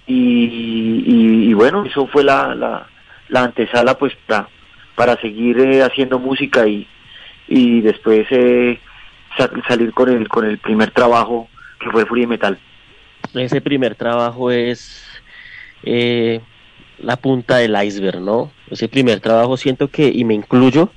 y, 0.07 1.53
bueno, 1.55 1.85
eso 1.85 2.07
fue 2.07 2.25
la, 2.25 2.87
la 3.35 3.42
antesala 3.42 3.99
pues 3.99 4.12
para, 4.29 4.49
para 4.94 5.20
seguir 5.20 5.59
eh, 5.59 5.83
haciendo 5.83 6.20
música 6.20 6.68
y, 6.68 6.87
y 7.49 7.81
después 7.81 8.29
eh, 8.31 8.79
salir 9.66 9.92
con 9.92 10.09
el, 10.09 10.29
con 10.29 10.44
el 10.44 10.59
primer 10.59 10.92
trabajo 10.92 11.49
que 11.81 11.90
fue 11.90 12.07
Furia 12.07 12.29
Metal. 12.29 12.57
Ese 13.35 13.61
primer 13.61 13.97
trabajo 13.97 14.53
es 14.53 15.05
eh, 15.83 16.40
la 16.99 17.16
punta 17.16 17.57
del 17.57 17.75
iceberg, 17.75 18.20
¿no? 18.20 18.53
Ese 18.70 18.87
primer 18.88 19.18
trabajo 19.18 19.57
siento 19.57 19.88
que, 19.88 20.07
y 20.14 20.23
me 20.25 20.35
incluyo, 20.35 20.90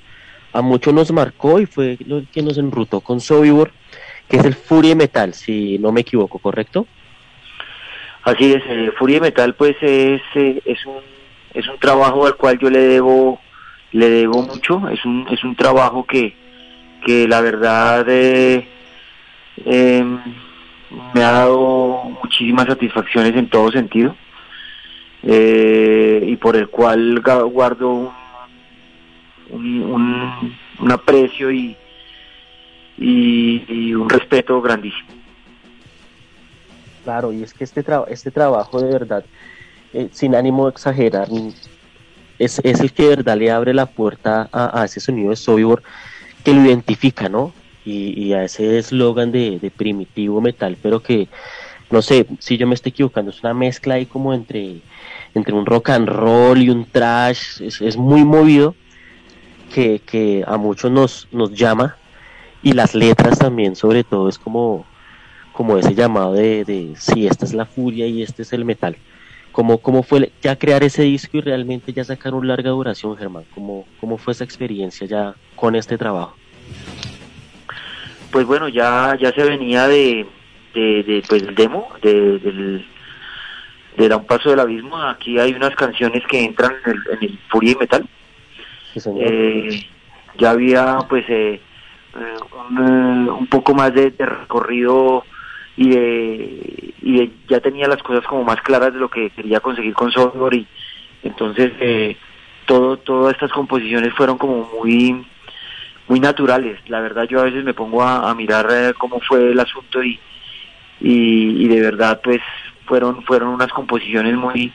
a 0.54 0.62
muchos 0.62 0.93
nos 0.93 1.12
marcó 1.12 1.60
y 1.60 1.65
fue 1.65 1.97
lo 2.06 2.21
que 2.32 2.43
nos 2.43 2.60
enrutó 2.60 3.02
con 3.02 3.19
Sobibor, 3.19 3.71
que 4.30 4.38
es 4.38 4.45
el 4.45 4.54
Furia 4.54 4.95
Metal, 4.95 5.34
si 5.34 5.80
no 5.80 5.91
me 5.91 6.02
equivoco, 6.02 6.38
¿correcto? 6.38 6.86
Así 8.21 8.54
es, 8.54 8.62
eh, 8.67 8.91
Furia 8.95 9.19
Metal 9.19 9.56
pues 9.56 9.76
es, 9.82 10.21
es 10.36 10.86
un 10.86 11.16
es 11.58 11.67
un 11.67 11.80
trabajo 11.80 12.26
al 12.26 12.36
cual 12.36 12.60
yo 12.60 12.70
le 12.70 12.80
debo 12.80 13.39
le 13.91 14.10
debo 14.10 14.43
mucho 14.43 14.88
es 14.89 15.04
un 15.06 15.28
es 15.30 15.43
un 15.43 15.56
trabajo 15.56 16.06
que 16.06 16.36
que 17.06 17.28
la 17.28 17.41
verdad 17.41 18.06
eh, 18.10 18.67
em, 19.65 20.20
me 21.13 21.24
ha 21.24 21.32
dado 21.32 22.04
muchísimas 22.24 22.67
satisfacciones 22.67 23.36
en 23.36 23.50
todo 23.50 23.72
sentido 23.72 24.15
eh, 25.24 26.24
y 26.28 26.36
por 26.36 26.56
el 26.56 26.70
cual 26.70 27.22
guardo 27.52 28.13
un, 29.50 30.52
un, 30.80 30.91
aprecio 30.91 31.52
y, 31.52 31.76
y, 32.98 33.93
un 33.93 34.10
respeto 34.10 34.62
grandísimo. 34.62 35.10
Claro, 37.04 37.32
y 37.32 37.43
es 37.43 37.54
que 37.54 37.63
este, 37.63 37.84
este 38.10 38.32
trabajo 38.32 38.82
de 38.82 38.91
verdad 38.91 39.26
eh, 39.98 40.10
sin 40.12 40.36
ánimo 40.36 40.66
de 40.66 40.72
exagerar, 40.74 41.28
es, 42.38 42.62
es, 42.64 42.80
el 42.82 42.94
que 42.94 43.08
verdad 43.08 43.36
le 43.36 43.50
abre 43.50 43.74
la 43.74 43.88
puerta 43.88 44.48
a, 44.52 44.86
ese 44.86 45.00
sonido 45.00 45.32
de 45.32 45.36
Sobibor 45.36 45.82
que 46.44 46.54
lo 46.54 46.64
identifica, 46.64 47.30
¿no? 47.30 47.52
Y, 47.84 48.32
a 48.34 48.44
ese 48.44 48.78
eslogan 48.78 49.32
de, 49.32 49.72
primitivo 49.76 50.40
metal, 50.40 50.78
pero 50.84 51.02
que, 51.02 51.30
no 51.90 52.04
sé, 52.04 52.28
si 52.38 52.58
yo 52.58 52.68
me 52.68 52.76
estoy 52.76 52.92
equivocando, 52.92 53.32
es 53.32 53.42
una 53.42 53.56
mezcla 53.56 53.96
ahí 53.96 54.06
como 54.06 54.36
entre, 54.36 54.82
entre 55.34 55.56
un 55.56 55.66
rock 55.66 55.90
and 55.90 56.08
roll 56.10 56.62
y 56.62 56.70
un 56.70 56.86
trash, 56.86 57.60
es, 57.62 57.98
muy 57.98 58.24
movido, 58.24 58.76
que, 59.74 60.00
que 60.06 60.44
a 60.46 60.58
muchos 60.58 60.92
nos, 60.92 61.28
nos 61.32 61.54
llama, 61.54 61.98
y 62.62 62.74
las 62.74 62.94
letras 62.94 63.40
también, 63.40 63.76
sobre 63.76 64.04
todo, 64.04 64.30
es 64.30 64.38
como, 64.38 64.86
como 65.54 65.76
ese 65.76 65.96
llamado 65.96 66.34
de, 66.34 66.66
de 66.66 66.94
si 66.98 67.26
esta 67.26 67.46
es 67.46 67.54
la 67.56 67.66
furia 67.66 68.06
y 68.06 68.22
este 68.22 68.44
es 68.44 68.54
el 68.54 68.64
metal. 68.64 68.96
¿Cómo, 69.58 69.80
¿Cómo 69.80 70.04
fue 70.04 70.32
ya 70.39 70.56
crear 70.56 70.84
ese 70.84 71.02
disco 71.02 71.38
y 71.38 71.41
realmente 71.41 71.91
ya 71.91 72.04
sacar 72.04 72.36
un 72.36 72.48
larga 72.48 72.70
duración, 72.70 73.17
Germán? 73.17 73.43
¿Cómo, 73.56 73.88
¿Cómo 74.00 74.20
fue 74.20 74.34
esa 74.34 74.43
experiencia 74.43 75.08
ya 75.08 75.34
con 75.56 75.76
este 75.76 75.98
trabajo? 75.98 76.36
Pues 78.32 78.46
bueno, 78.46 78.70
ya, 78.70 79.17
ya 79.20 79.32
se 79.32 79.43
venía 79.43 79.88
de, 79.88 80.28
de, 80.76 81.24
pues 81.28 81.41
el 81.41 81.56
demo, 81.56 81.88
de, 82.04 82.38
del, 82.38 82.86
de 83.98 84.08
Da 84.08 84.17
un 84.17 84.28
paso 84.28 84.52
del 84.52 84.60
abismo. 84.60 84.96
Aquí 85.02 85.39
hay 85.39 85.54
unas 85.54 85.76
canciones 85.76 86.22
que 86.28 86.46
entran 86.46 86.74
en 86.86 86.91
el, 86.91 87.02
en 87.13 87.24
el 87.24 87.39
Furia 87.50 87.72
y 87.72 87.76
Metal. 87.78 88.10
Eh, 89.20 89.88
ya 90.38 90.52
había 90.52 91.00
pues 91.10 91.26
eh, 91.30 91.60
eh, 92.15 92.38
un, 92.70 93.28
un, 93.28 93.48
poco 93.48 93.74
más 93.74 93.91
de 93.91 94.13
recorrido 94.20 95.24
y, 95.78 95.90
de, 95.90 96.94
y 97.04 97.32
ya 97.48 97.60
tenía 97.60 97.88
las 97.88 98.02
cosas 98.02 98.26
como 98.26 98.44
más 98.44 98.60
claras 98.62 98.94
de 98.94 99.00
lo 99.00 99.10
que 99.10 99.30
quería 99.30 99.60
conseguir 99.60 99.94
con 99.94 100.12
software 100.12 100.56
y 100.56 100.68
entonces 101.24 101.72
eh, 101.80 102.18
todo 102.66 102.98
todas 102.98 103.34
estas 103.34 103.52
composiciones 103.52 104.13
fueron 104.16 104.38
como 104.38 104.68
muy 104.80 105.26
muy 106.08 106.20
naturales. 106.20 106.80
La 106.88 107.00
verdad 107.00 107.26
yo 107.30 107.40
a 107.40 107.44
veces 107.44 107.63
me 107.63 107.74
pongo 107.74 108.02
a, 108.02 108.34
mirar 108.34 108.68
eh, 108.72 108.94
cómo 108.98 109.20
fue 109.20 109.52
el 109.52 109.60
asunto 109.60 110.04
y, 110.04 110.20
y, 111.00 111.68
de 111.68 111.82
verdad 111.82 112.22
pues 112.24 112.42
fueron 112.86 113.24
fueron 113.24 113.50
unas 113.50 113.72
composiciones 113.72 114.36
muy 114.36 114.74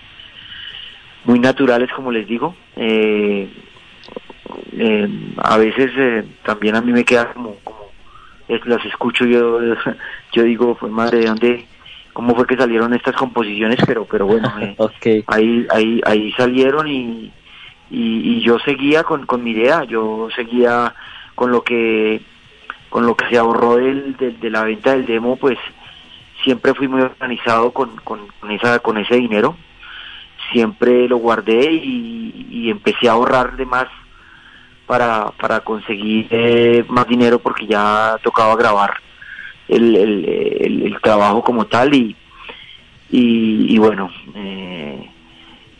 muy 1.24 1.40
naturales 1.40 1.90
como 1.92 2.12
les 2.12 2.28
digo. 2.28 2.54
Eh, 2.76 3.50
eh, 4.72 5.08
a 5.38 5.56
veces 5.56 6.24
también 6.44 6.76
a 6.76 6.80
mí 6.80 6.92
me 6.92 7.04
queda 7.04 7.32
como, 7.32 7.56
las 8.64 8.84
escucho 8.86 9.24
yo, 9.24 9.60
yo 10.32 10.42
digo, 10.42 10.74
pues 10.74 10.90
madre, 10.92 11.18
¿de 11.18 11.26
dónde, 11.26 11.66
cómo 12.12 12.34
fue 12.34 12.46
que 12.46 12.56
salieron 12.56 12.94
estas 12.94 13.14
composiciones? 13.16 13.78
Pero, 13.86 14.04
pero 14.04 14.26
bueno, 14.26 14.52
eh, 14.60 14.74
ahí, 15.26 15.66
ahí, 15.70 16.00
ahí 16.04 16.32
salieron 16.32 16.88
y, 16.88 17.32
y, 17.90 18.36
y 18.38 18.40
yo 18.42 18.58
seguía 18.60 19.02
con, 19.04 19.26
con 19.26 19.42
mi 19.44 19.50
idea, 19.52 19.84
yo 19.84 20.28
seguía 20.34 20.94
con 21.34 21.50
lo 21.50 21.62
que, 21.62 22.20
con 22.88 23.06
lo 23.06 23.16
que 23.16 23.26
se 23.28 23.38
ahorró 23.38 23.76
del, 23.76 24.16
del- 24.16 24.38
de 24.40 24.50
la 24.50 24.64
venta 24.64 24.92
del 24.92 25.06
demo, 25.06 25.36
pues 25.36 25.58
siempre 26.44 26.74
fui 26.74 26.88
muy 26.88 27.00
organizado 27.02 27.70
con, 27.72 27.96
con, 28.04 28.20
con 28.40 28.50
esa, 28.50 28.78
con 28.80 28.98
ese 28.98 29.14
dinero, 29.16 29.56
siempre 30.52 31.08
lo 31.08 31.16
guardé 31.18 31.72
y, 31.72 32.46
y 32.50 32.70
empecé 32.70 33.08
a 33.08 33.12
ahorrar 33.12 33.56
de 33.56 33.64
más 33.66 33.86
para, 34.86 35.26
para 35.40 35.60
conseguir 35.60 36.26
eh, 36.30 36.84
más 36.88 37.06
dinero 37.06 37.38
porque 37.38 37.66
ya 37.66 38.16
tocaba 38.22 38.56
grabar 38.56 38.94
el, 39.68 39.96
el, 39.96 40.98
trabajo 41.02 41.42
como 41.42 41.66
tal 41.66 41.94
y, 41.94 42.14
y, 43.10 43.78
bueno, 43.78 44.10
eh, 44.34 45.08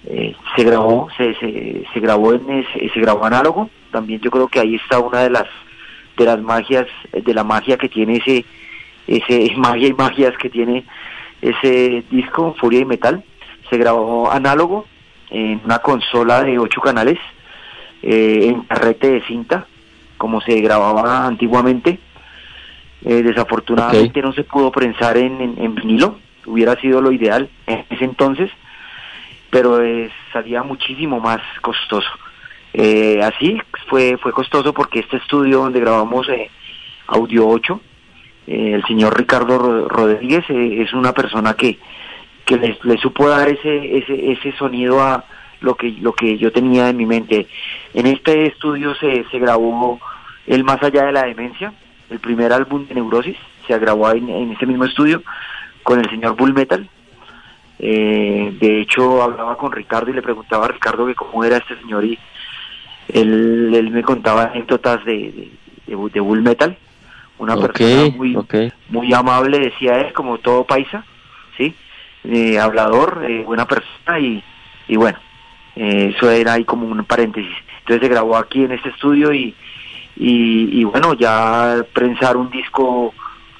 eh, 0.06 0.34
se 0.56 0.64
grabó, 0.64 1.08
se, 1.16 1.34
se, 1.34 1.84
se 1.92 2.00
grabó 2.00 2.32
en 2.34 2.48
ese- 2.50 2.90
se 2.92 3.00
grabó 3.00 3.24
análogo, 3.24 3.70
también 3.90 4.20
yo 4.20 4.30
creo 4.30 4.48
que 4.48 4.60
ahí 4.60 4.74
está 4.76 4.98
una 4.98 5.20
de 5.20 5.30
las 5.30 5.46
de 6.16 6.24
las 6.26 6.40
magias, 6.42 6.86
de 7.12 7.34
la 7.34 7.42
magia 7.44 7.78
que 7.78 7.88
tiene 7.88 8.16
ese, 8.18 8.44
ese 9.06 9.52
magia 9.56 9.88
y 9.88 9.94
magias 9.94 10.36
que 10.38 10.50
tiene 10.50 10.84
ese 11.40 12.04
disco, 12.10 12.54
Furia 12.58 12.80
y 12.80 12.84
Metal, 12.84 13.22
se 13.70 13.76
grabó 13.78 14.30
análogo 14.30 14.86
en 15.30 15.60
una 15.64 15.78
consola 15.78 16.42
de 16.42 16.58
ocho 16.58 16.80
canales, 16.82 17.18
eh, 18.02 18.46
en 18.48 18.62
carrete 18.62 19.10
de 19.10 19.22
cinta, 19.22 19.66
como 20.18 20.40
se 20.40 20.60
grababa 20.60 21.26
antiguamente. 21.26 21.98
Eh, 23.04 23.22
desafortunadamente 23.22 24.22
no 24.22 24.32
se 24.32 24.44
pudo 24.44 24.70
prensar 24.70 25.16
en, 25.16 25.40
en- 25.40 25.54
en 25.58 25.74
vinilo, 25.74 26.18
hubiera 26.46 26.76
sido 26.80 27.00
lo 27.00 27.10
ideal 27.10 27.48
en 27.66 27.84
ese 27.90 28.04
entonces, 28.04 28.48
pero 29.50 29.82
eh, 29.82 30.08
salía 30.32 30.62
muchísimo 30.62 31.18
más 31.20 31.40
costoso. 31.62 32.08
Eh, 32.74 33.20
así 33.22 33.58
fue 33.88 34.16
fue 34.22 34.32
costoso 34.32 34.72
porque 34.72 35.00
este 35.00 35.16
estudio 35.18 35.58
donde 35.58 35.80
grabamos 35.80 36.26
Audio 37.08 37.46
8, 37.48 37.80
eh, 38.46 38.72
el 38.74 38.84
señor 38.84 39.18
Ricardo 39.18 39.58
Ro- 39.58 39.88
Rodríguez 39.88 40.44
es 40.48 40.92
una 40.94 41.12
persona 41.12 41.54
que, 41.54 41.78
que 42.46 42.56
le, 42.56 42.78
le 42.84 42.98
supo 42.98 43.28
dar 43.28 43.48
ese, 43.48 43.98
ese, 43.98 44.32
ese 44.32 44.52
sonido 44.52 45.02
a 45.02 45.24
lo 45.62 45.74
que, 45.74 45.90
lo 46.00 46.12
que 46.12 46.36
yo 46.38 46.52
tenía 46.52 46.88
en 46.88 46.96
mi 46.96 47.06
mente. 47.06 47.46
En 47.94 48.06
este 48.06 48.46
estudio 48.46 48.94
se, 48.96 49.24
se 49.30 49.38
grabó 49.38 50.00
El 50.46 50.64
Más 50.64 50.82
Allá 50.82 51.04
de 51.04 51.12
la 51.12 51.24
Demencia, 51.24 51.72
el 52.10 52.18
primer 52.18 52.52
álbum 52.52 52.86
de 52.86 52.94
Neurosis, 52.94 53.36
se 53.66 53.78
grabó 53.78 54.10
en, 54.10 54.28
en 54.28 54.52
ese 54.52 54.66
mismo 54.66 54.84
estudio 54.84 55.22
con 55.82 55.98
el 56.00 56.08
señor 56.10 56.36
Bull 56.36 56.52
Metal. 56.52 56.88
Eh, 57.78 58.56
de 58.60 58.80
hecho, 58.80 59.22
hablaba 59.22 59.56
con 59.56 59.72
Ricardo 59.72 60.10
y 60.10 60.14
le 60.14 60.22
preguntaba 60.22 60.66
a 60.66 60.68
Ricardo 60.68 61.06
que 61.06 61.14
cómo 61.14 61.42
era 61.44 61.56
este 61.56 61.76
señor 61.80 62.04
y 62.04 62.18
él, 63.08 63.72
él 63.74 63.90
me 63.90 64.02
contaba 64.02 64.44
anécdotas 64.44 65.04
de, 65.04 65.12
de, 65.14 65.50
de- 65.86 66.10
de 66.12 66.20
Bull 66.20 66.42
Metal. 66.42 66.76
Una 67.38 67.54
persona 67.56 68.16
muy, 68.16 68.36
muy 68.90 69.12
amable, 69.12 69.58
decía 69.58 70.00
él, 70.00 70.12
como 70.12 70.38
todo 70.38 70.64
paisa, 70.64 71.04
¿sí? 71.56 71.74
Eh, 72.24 72.58
hablador, 72.60 73.24
eh, 73.28 73.42
buena 73.44 73.66
persona 73.66 74.20
y, 74.20 74.44
y 74.86 74.96
bueno, 74.96 75.18
eh, 75.76 76.12
eso 76.16 76.30
era 76.30 76.54
ahí 76.54 76.64
como 76.64 76.86
un 76.86 77.04
paréntesis. 77.04 77.54
Entonces 77.80 78.02
se 78.06 78.12
grabó 78.12 78.36
aquí 78.36 78.64
en 78.64 78.72
este 78.72 78.90
estudio 78.90 79.32
y, 79.32 79.54
y, 80.16 80.80
y 80.80 80.84
bueno, 80.84 81.14
ya 81.14 81.84
prensar 81.92 82.36
un 82.36 82.50
disco 82.50 83.12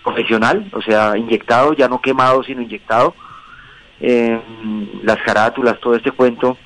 profesional, 0.05 0.69
o 0.73 0.83
sea, 0.83 1.17
inyectado, 1.17 1.73
ya 1.75 1.89
no 1.89 2.01
quemado, 2.01 2.43
sino 2.43 2.63
inyectado. 2.63 3.15
Eh, 4.01 4.41
las 5.03 5.19
carátulas, 5.19 5.79
todo 5.81 5.95
este 5.95 6.11
cuento. 6.11 6.57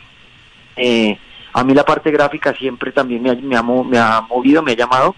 Eh, 0.77 1.19
a 1.53 1.65
mí 1.65 1.75
la 1.75 1.85
parte 1.85 2.11
gráfica 2.11 2.55
siempre 2.55 2.93
también 2.93 3.23
me 3.23 3.31
ha, 3.31 3.35
me 3.35 3.57
ha 3.57 3.63
me 3.63 3.99
ha 3.99 4.21
movido, 4.23 4.63
me 4.63 4.73
ha 4.73 4.77
llamado. 4.77 5.15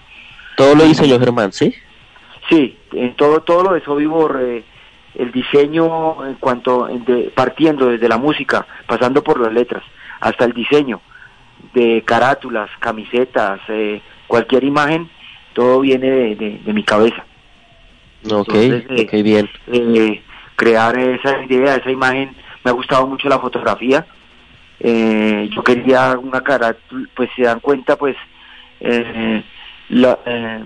Todo 0.57 0.75
lo 0.75 0.85
diseñó 0.85 1.19
Germán, 1.21 1.53
¿sí? 1.53 1.73
Sí, 2.49 2.77
en 2.93 3.15
todo 3.15 3.41
todo 3.41 3.63
lo 3.65 3.73
de 3.75 3.83
Sobibor, 3.85 4.41
eh, 4.43 4.65
el 5.15 5.31
diseño 5.31 6.25
en 6.27 6.35
cuanto 6.35 6.89
en 6.89 7.05
de- 7.05 7.31
partiendo 7.35 7.87
desde 7.87 8.09
la 8.09 8.19
música, 8.19 8.67
pasando 8.87 9.23
por 9.23 9.39
las 9.41 9.53
letras, 9.53 9.83
hasta 10.21 10.45
el 10.45 10.53
diseño 10.53 11.01
de 11.75 12.03
carátulas, 12.05 12.71
camisetas, 12.81 13.61
eh, 13.69 14.01
cualquier 14.27 14.65
imagen, 14.65 15.09
todo 15.53 15.81
viene 15.81 16.11
de, 16.11 16.35
de- 16.37 16.59
de 16.65 16.73
mi 16.73 16.83
cabeza. 16.85 17.25
Ok, 18.31 18.55
Entonces, 18.55 18.85
eh, 18.91 19.07
ok, 19.07 19.23
bien. 19.25 19.51
Eh, 19.69 20.23
crear 20.57 20.99
esa 20.99 21.43
idea, 21.45 21.77
esa 21.77 21.91
imagen, 21.91 22.35
me 22.65 22.71
ha 22.71 22.75
gustado 22.75 23.07
mucho 23.07 23.29
la 23.29 23.39
fotografía. 23.39 24.07
Eh, 24.81 25.49
yo 25.55 25.63
quería 25.65 26.17
una 26.19 26.41
carátula, 26.43 27.09
pues 27.15 27.31
se 27.37 27.43
dan 27.43 27.61
cuenta, 27.61 27.97
pues 27.97 28.17
eh, 28.81 29.43
la, 29.89 30.19
eh, 30.25 30.65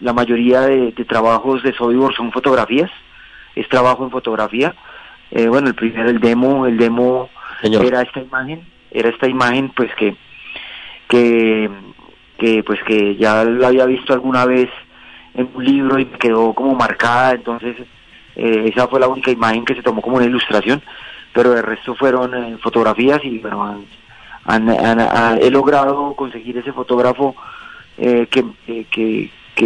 la 0.00 0.12
mayoría 0.12 0.62
de, 0.62 0.92
de 0.92 1.04
trabajos 1.04 1.62
de 1.62 1.72
Sobibor 1.74 2.14
son 2.14 2.30
fotografías, 2.32 2.90
es 3.54 3.66
trabajo 3.68 4.04
en 4.04 4.10
fotografía. 4.10 4.74
Eh, 5.30 5.46
bueno, 5.48 5.68
el 5.68 5.74
primero, 5.74 6.10
el 6.10 6.20
demo, 6.20 6.66
el 6.66 6.76
demo 6.76 7.30
Señor. 7.62 7.84
era 7.86 8.02
esta 8.02 8.20
imagen, 8.20 8.66
era 8.94 9.10
esta 9.10 9.28
imagen 9.28 9.70
pues 9.76 9.90
que, 9.96 10.16
que, 11.08 12.62
pues 12.64 12.80
que 12.84 13.16
ya 13.16 13.44
la 13.44 13.68
había 13.68 13.86
visto 13.86 14.12
alguna 14.12 14.44
vez 14.46 14.70
en 15.34 15.50
un 15.54 15.64
libro 15.64 15.98
y 15.98 16.06
quedó 16.06 16.54
como 16.54 16.74
marcada, 16.74 17.32
entonces 17.32 17.76
eh, 18.36 18.70
esa 18.72 18.88
fue 18.88 19.00
la 19.00 19.08
única 19.08 19.30
imagen 19.30 19.64
que 19.64 19.74
se 19.74 19.82
tomó 19.82 20.00
como 20.00 20.16
una 20.16 20.26
ilustración, 20.26 20.80
pero 21.32 21.52
el 21.56 21.62
resto 21.62 21.94
fueron 21.94 22.34
eh, 22.34 22.56
fotografías 22.62 23.20
y 23.24 23.38
bueno, 23.38 23.62
han- 24.44 24.70
han- 24.70 25.38
he 25.42 25.50
logrado 25.50 26.14
conseguir 26.14 26.56
ese 26.58 26.72
fotógrafo 26.72 27.34
eh, 27.98 28.26
que, 28.30 28.44
que, 28.66 28.84
que, 28.86 29.30
que 29.54 29.64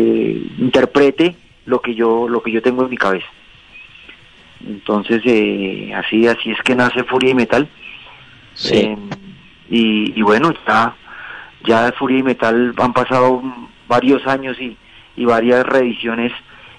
interprete 0.59 1.37
lo 1.67 1.81
que 1.81 1.95
yo 1.95 2.29
lo 2.29 2.43
que 2.43 2.51
yo 2.53 2.63
tengo 2.63 2.83
en 2.85 2.91
mi 2.91 2.97
cabeza. 2.97 3.27
Entonces 4.67 5.23
eh, 5.25 5.93
así 5.95 6.27
así 6.27 6.51
es 6.51 6.61
que 6.63 6.75
nace 6.75 7.05
Furia 7.05 7.31
y 7.31 7.35
Metal. 7.35 7.69
Sí. 8.59 8.77
Eh, 8.77 8.97
y, 9.71 10.19
y 10.19 10.23
bueno, 10.23 10.53
ya, 10.67 10.95
ya 11.65 11.87
de 11.87 11.93
Furia 11.93 12.19
y 12.19 12.23
Metal 12.25 12.75
han 12.77 12.93
pasado 12.93 13.41
varios 13.87 14.27
años 14.27 14.61
y, 14.61 14.77
y 15.17 15.25
varias 15.25 15.65
reediciones 15.65 16.33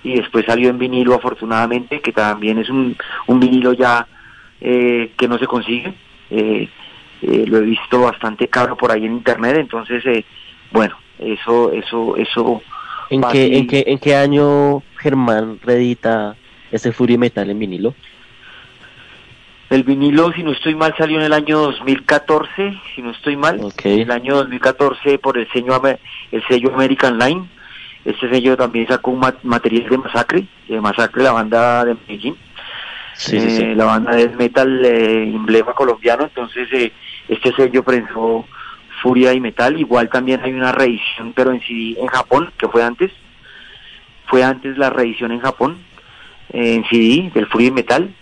y 0.04 0.16
después 0.16 0.46
salió 0.46 0.70
en 0.70 0.78
vinilo 0.78 1.16
afortunadamente, 1.16 2.02
que 2.02 2.12
también 2.12 2.58
es 2.58 2.70
un, 2.70 2.98
un 3.28 3.40
vinilo 3.40 3.74
ya 3.74 4.08
eh, 4.62 5.12
que 5.18 5.28
no 5.28 5.38
se 5.38 5.48
consigue. 5.48 5.94
Eh, 6.30 6.70
eh, 7.22 7.46
lo 7.48 7.58
he 7.58 7.62
visto 7.62 8.02
bastante 8.02 8.48
caro 8.48 8.78
por 8.78 8.92
ahí 8.92 9.06
en 9.06 9.14
internet, 9.14 9.58
entonces, 9.58 10.04
bueno, 10.72 10.98
eso, 11.18 11.72
eso, 11.72 12.16
eso. 12.18 12.62
¿En 13.10 13.22
qué, 13.24 13.58
en, 13.58 13.68
qué, 13.68 13.84
¿En 13.88 14.00
qué 14.00 14.16
año 14.16 14.84
Germán 14.98 15.60
reedita 15.64 16.36
ese 16.72 16.92
Fury 16.92 17.18
Metal 17.18 17.50
en 17.50 17.60
vinilo? 17.60 17.96
El 19.70 19.84
vinilo, 19.84 20.32
si 20.32 20.42
no 20.44 20.52
estoy 20.52 20.74
mal, 20.74 20.96
salió 20.98 21.20
en 21.20 21.26
el 21.26 21.34
año 21.34 21.60
2014, 21.60 22.74
si 22.96 23.02
no 23.04 23.12
estoy 23.12 23.36
mal. 23.36 23.60
Ok. 23.62 23.86
El 23.86 24.10
año 24.12 24.36
2014 24.38 25.20
por 25.20 25.38
el 25.38 25.48
sello, 25.52 25.80
el 26.32 26.44
sello 26.48 26.74
American 26.74 27.20
Line. 27.20 27.48
Este 28.04 28.30
sello 28.30 28.58
también 28.58 28.88
sacó 28.88 29.12
un 29.12 29.20
ma- 29.20 29.36
material 29.44 29.88
de 29.90 29.98
Masacre, 30.00 30.44
de 30.68 30.82
Masacre, 30.82 31.22
la 31.24 31.34
banda 31.34 31.86
de 31.86 31.96
Medellín. 32.08 32.36
Sí, 33.14 33.38
Eh, 33.38 33.50
sí. 33.50 33.66
La 33.76 33.86
banda 33.86 34.16
de 34.16 34.30
metal 34.30 34.84
eh, 34.86 35.24
emblema 35.36 35.74
colombiano. 35.74 36.24
Entonces, 36.24 36.68
eh, 36.72 36.92
este 37.28 37.52
sello 37.54 37.84
prensó 37.84 38.46
Furia 39.04 39.34
y 39.34 39.40
Metal. 39.40 39.80
Igual 39.80 40.10
también 40.10 40.42
hay 40.44 40.54
una 40.54 40.72
reedición, 40.72 41.34
pero 41.36 41.52
en 41.52 41.60
CD 41.62 41.96
en 42.00 42.08
Japón, 42.08 42.50
que 42.58 42.68
fue 42.70 42.82
antes. 42.84 43.12
Fue 44.26 44.44
antes 44.44 44.78
la 44.78 44.90
reedición 44.90 45.32
en 45.32 45.42
Japón, 45.42 45.78
eh, 46.54 46.76
en 46.76 46.86
CD, 46.86 47.30
del 47.36 47.46
Furia 47.48 47.68
y 47.68 47.72
Metal. 47.72 48.16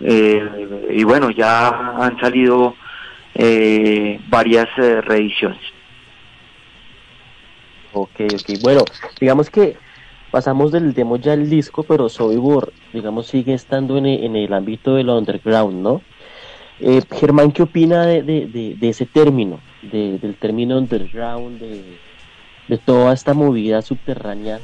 Eh, 0.00 0.88
y 0.90 1.04
bueno, 1.04 1.30
ya 1.30 1.68
han 1.68 2.18
salido 2.20 2.74
eh, 3.34 4.20
varias 4.28 4.66
eh, 4.78 5.00
reediciones. 5.00 5.60
Ok, 7.92 8.20
ok. 8.34 8.60
Bueno, 8.62 8.82
digamos 9.20 9.48
que 9.48 9.76
pasamos 10.30 10.70
del 10.72 10.92
demo 10.92 11.16
ya 11.16 11.32
al 11.32 11.48
disco, 11.48 11.82
pero 11.82 12.08
Sobibor, 12.08 12.72
digamos, 12.92 13.26
sigue 13.26 13.54
estando 13.54 13.96
en 13.96 14.06
en 14.06 14.36
el 14.36 14.52
ámbito 14.52 14.94
del 14.94 15.08
underground, 15.08 15.82
¿no? 15.82 16.02
Eh, 16.80 17.00
Germán, 17.10 17.52
¿qué 17.52 17.62
opina 17.62 18.04
de, 18.04 18.22
de, 18.22 18.46
de, 18.48 18.74
de 18.78 18.88
ese 18.90 19.06
término, 19.06 19.60
de- 19.80 20.18
del 20.18 20.34
término 20.36 20.76
underground, 20.76 21.58
de, 21.58 21.98
de 22.68 22.78
toda 22.78 23.14
esta 23.14 23.32
movida 23.32 23.80
subterránea? 23.80 24.60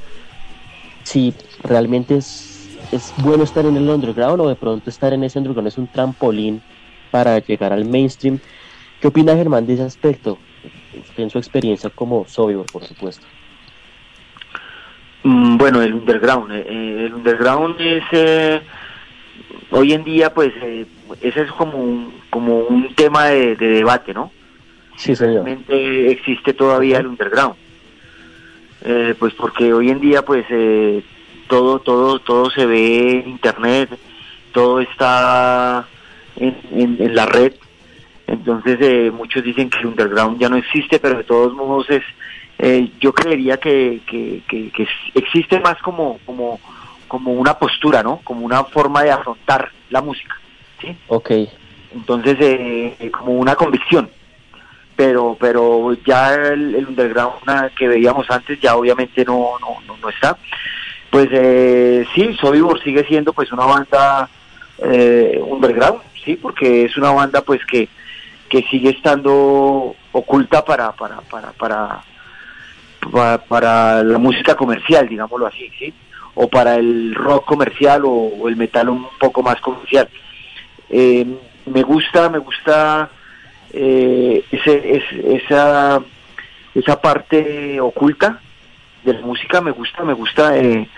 Si 1.05 1.35
realmente 1.65 2.17
es, 2.17 2.52
es 2.93 3.13
bueno 3.19 3.43
estar 3.45 3.65
en 3.67 3.77
el 3.77 3.89
underground 3.89 4.41
o 4.41 4.49
de 4.49 4.55
pronto 4.55 4.91
estar 4.91 5.13
en 5.13 5.25
ese 5.25 5.39
underground 5.39 5.69
es 5.69 5.79
un 5.79 5.89
trampolín 5.89 6.63
para 7.11 7.39
llegar 7.39 7.73
al 7.73 7.85
mainstream. 7.85 8.39
¿Qué 9.01 9.09
opina 9.09 9.35
Germán 9.35 9.67
de 9.67 9.75
ese 9.75 9.83
aspecto? 9.83 10.39
en 11.17 11.31
su 11.31 11.39
experiencia 11.39 11.91
como 11.91 12.27
Sobibor, 12.27 12.67
por 12.67 12.85
supuesto. 12.85 13.27
Mm, 15.23 15.57
bueno, 15.57 15.83
el 15.83 15.95
underground. 15.95 16.53
Eh, 16.53 16.67
eh, 16.69 17.05
el 17.07 17.15
underground 17.15 17.81
es, 17.81 18.05
eh, 18.13 18.61
hoy 19.71 19.93
en 19.93 20.05
día, 20.05 20.33
pues, 20.33 20.53
ese 21.21 21.43
es 21.43 21.53
como 21.53 21.79
un, 21.79 22.15
como 22.31 22.61
un 22.61 22.95
tema 22.95 23.27
de, 23.27 23.57
debate, 23.57 24.13
¿no? 24.13 24.33
Sí, 24.97 25.17
señor. 25.17 25.45
Realmente 25.45 26.11
existe 26.11 26.53
todavía 26.53 26.99
el 26.99 27.07
underground. 27.07 27.57
pues 29.19 29.33
porque 29.35 29.73
hoy 29.73 29.91
en 29.91 30.01
día, 30.01 30.25
pues, 30.25 30.45
todo, 31.53 31.81
todo, 31.81 32.19
todo 32.19 32.51
se 32.51 32.65
ve 32.65 33.21
en 33.21 33.29
internet, 33.29 33.91
todo 34.53 34.81
está 34.81 35.87
en, 36.37 36.57
en, 36.99 37.15
la 37.15 37.27
red. 37.27 37.53
Entonces, 38.27 39.13
muchos 39.13 39.45
dicen 39.45 39.69
que 39.69 39.81
el 39.81 39.89
underground 39.89 40.41
ya 40.41 40.49
no 40.49 40.57
existe, 40.57 40.99
pero 40.99 41.19
de 41.19 41.25
todos 41.25 41.53
modos 41.53 41.91
es 41.91 42.03
eh, 42.59 42.91
yo 43.01 43.13
creería 43.13 43.59
que, 43.59 44.01
que, 44.07 44.43
que, 44.49 44.89
existe 45.15 45.61
más 45.61 45.77
como, 45.83 46.19
como, 46.25 46.59
como 47.07 47.33
una 47.33 47.59
postura, 47.59 48.03
¿no? 48.03 48.23
Como 48.25 48.47
una 48.47 48.65
forma 48.65 49.03
de 49.03 49.11
afrontar 49.11 49.71
la 49.91 50.01
música, 50.01 50.35
¿sí? 50.81 50.97
Ok. 51.09 51.33
Entonces, 51.95 52.39
eh, 52.41 53.11
como 53.11 53.33
una 53.33 53.57
convicción. 53.57 54.09
Pero, 54.97 55.37
pero 55.39 55.93
ya 56.07 56.33
el, 56.35 56.87
underground 56.89 57.75
que 57.77 57.89
veíamos 57.89 58.31
antes 58.31 58.59
ya 58.59 58.75
obviamente 58.75 59.23
no, 59.27 59.59
no, 59.61 59.97
no, 60.01 60.09
está. 60.09 60.39
Pues 61.13 61.29
eh, 61.31 62.07
sí, 62.15 62.35
Sobibor 62.41 62.83
sigue 62.83 63.05
siendo 63.05 63.35
pues 63.35 63.53
una 63.53 63.67
banda 63.67 64.31
eh, 64.79 65.39
underground, 65.47 66.01
sí, 66.25 66.37
porque 66.37 66.87
es 66.87 66.97
una 66.97 67.11
banda 67.11 67.43
pues 67.43 67.61
que, 67.67 67.87
que 68.49 68.63
sigue 68.63 68.89
estando 68.89 69.95
oculta 70.11 70.65
para, 70.65 70.91
para, 70.93 71.21
para, 71.21 71.53
para 71.53 72.01
para, 73.47 74.03
la 74.03 74.17
música 74.17 74.55
comercial, 74.55 75.07
digámoslo 75.07 75.47
así, 75.47 75.71
¿sí? 75.79 75.93
O 76.35 76.49
para 76.49 76.77
el 76.77 77.15
rock 77.15 77.45
comercial 77.45 78.05
o, 78.07 78.49
el 78.49 78.57
metal 78.57 78.89
un 78.89 79.07
poco 79.21 79.43
más 79.43 79.61
comercial. 79.61 80.09
Eh, 80.89 81.27
me 81.67 81.83
gusta, 81.83 82.31
me 82.31 82.39
gusta 82.39 83.11
eh, 83.71 84.43
ese, 84.51 85.05
esa, 85.35 86.01
esa 86.75 87.01
parte 87.03 87.79
oculta 87.83 88.41
de 89.05 89.15
la 89.15 89.21
música, 89.21 89.61
me 89.61 89.71
gusta, 89.71 90.05
me 90.05 90.13
gusta. 90.13 90.57
Eh, 90.57 90.89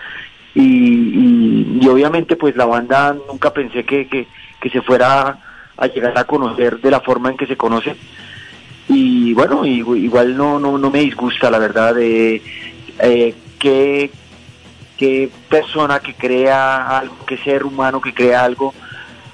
y, 0.53 1.79
y, 1.81 1.87
obviamente 1.87 2.37
pues 2.37 2.55
la 2.55 2.65
banda 2.65 3.15
nunca 3.27 3.51
pensé 3.51 3.83
que, 3.83 4.07
que, 4.07 4.27
que 4.61 4.69
se 4.69 4.81
fuera 4.81 5.37
a 5.75 5.87
llegar 5.87 6.17
a 6.17 6.23
conocer 6.23 6.79
de 6.79 6.91
la 6.91 7.01
forma 7.01 7.29
en 7.29 7.35
que 7.35 7.45
se 7.45 7.57
conoce 7.57 7.95
y 8.87 9.33
bueno, 9.33 9.65
igual 9.65 10.37
no, 10.37 10.59
no, 10.59 10.77
no 10.77 10.91
me 10.91 10.99
disgusta 10.99 11.49
la 11.49 11.57
verdad 11.57 11.95
de 11.95 12.41
eh, 12.99 13.33
que, 13.59 14.11
persona 15.49 15.99
que 15.99 16.13
crea 16.13 16.99
algo, 16.99 17.25
que 17.25 17.37
ser 17.37 17.65
humano 17.65 17.99
que 17.99 18.13
crea 18.13 18.43
algo 18.43 18.73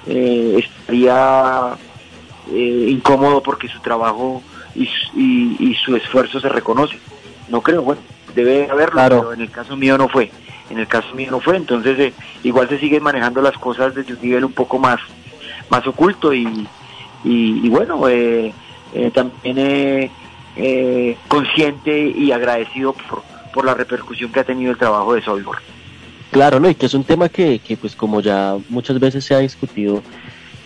eh, 0.06 0.56
estaría 0.58 1.74
eh, 2.50 2.86
incómodo 2.88 3.42
porque 3.42 3.68
su 3.68 3.80
trabajo 3.80 4.42
y, 4.74 4.88
y, 5.14 5.74
su 5.84 5.94
esfuerzo 5.96 6.40
se 6.40 6.48
reconoce. 6.48 6.98
No 7.48 7.60
creo, 7.60 7.82
bueno, 7.82 8.00
debe 8.34 8.68
haberlo, 8.70 9.00
pero 9.02 9.32
en 9.32 9.40
el 9.40 9.50
caso 9.50 9.76
mío 9.76 9.96
no 9.98 10.08
fue. 10.08 10.30
En 10.70 10.78
el 10.78 10.86
caso 10.86 11.14
mío 11.14 11.30
no 11.30 11.40
fue, 11.40 11.56
entonces 11.56 12.14
igual 12.42 12.68
se 12.68 12.78
siguen 12.78 13.02
manejando 13.02 13.42
las 13.42 13.58
cosas 13.58 13.94
desde 13.94 14.14
un 14.14 14.20
nivel 14.22 14.44
un 14.44 14.52
poco 14.52 14.78
más, 14.78 14.98
más 15.68 15.86
oculto 15.86 16.32
y, 16.32 16.46
y, 17.24 17.66
y 17.66 17.68
bueno, 17.68 18.08
eh, 18.08 18.54
eh, 18.94 19.10
también 19.12 20.10
eh, 20.56 21.16
consciente 21.28 22.08
y 22.08 22.32
agradecido 22.32 22.94
por, 22.94 23.22
por 23.52 23.64
la 23.64 23.74
repercusión 23.74 24.32
que 24.32 24.40
ha 24.40 24.44
tenido 24.44 24.72
el 24.72 24.78
trabajo 24.78 25.14
de 25.14 25.22
Solvor. 25.22 25.58
Claro, 26.30 26.58
¿no? 26.58 26.70
Y 26.70 26.74
que 26.74 26.86
es 26.86 26.94
un 26.94 27.04
tema 27.04 27.28
que, 27.28 27.58
que, 27.58 27.76
pues 27.76 27.94
como 27.94 28.20
ya 28.20 28.56
muchas 28.70 28.98
veces 28.98 29.24
se 29.24 29.34
ha 29.34 29.38
discutido, 29.38 30.02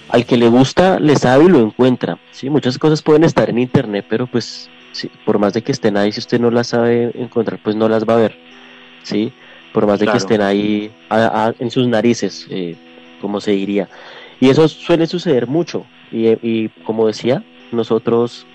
al 0.08 0.24
que 0.24 0.36
le 0.36 0.48
gusta, 0.48 1.00
le 1.00 1.16
sabe 1.16 1.44
y 1.44 1.48
lo 1.48 1.58
encuentra. 1.58 2.18
Sí, 2.30 2.48
muchas 2.48 2.78
cosas 2.78 3.02
pueden 3.02 3.24
estar 3.24 3.50
en 3.50 3.58
internet, 3.58 4.06
pero 4.08 4.28
pues 4.28 4.70
sí, 4.96 5.10
por 5.24 5.38
más 5.38 5.52
de 5.52 5.62
que 5.62 5.72
estén 5.72 5.96
ahí, 5.96 6.10
si 6.12 6.20
usted 6.20 6.40
no 6.40 6.50
las 6.50 6.68
sabe 6.68 7.12
encontrar, 7.14 7.60
pues 7.62 7.76
no 7.76 7.88
las 7.88 8.04
va 8.04 8.14
a 8.14 8.18
ver. 8.18 8.36
Sí, 9.02 9.32
por 9.72 9.86
más 9.86 10.00
de 10.00 10.06
que 10.06 10.16
estén 10.16 10.40
ahí 10.40 10.90
en 11.10 11.70
sus 11.70 11.86
narices, 11.86 12.46
eh, 12.50 12.76
como 13.20 13.40
se 13.40 13.52
diría. 13.52 13.88
Y 14.40 14.48
eso 14.48 14.66
suele 14.68 15.06
suceder 15.06 15.46
mucho. 15.46 15.84
Y, 16.10 16.28
y 16.42 16.68
como 16.84 17.06
decía, 17.06 17.44
nosotros 17.72 18.46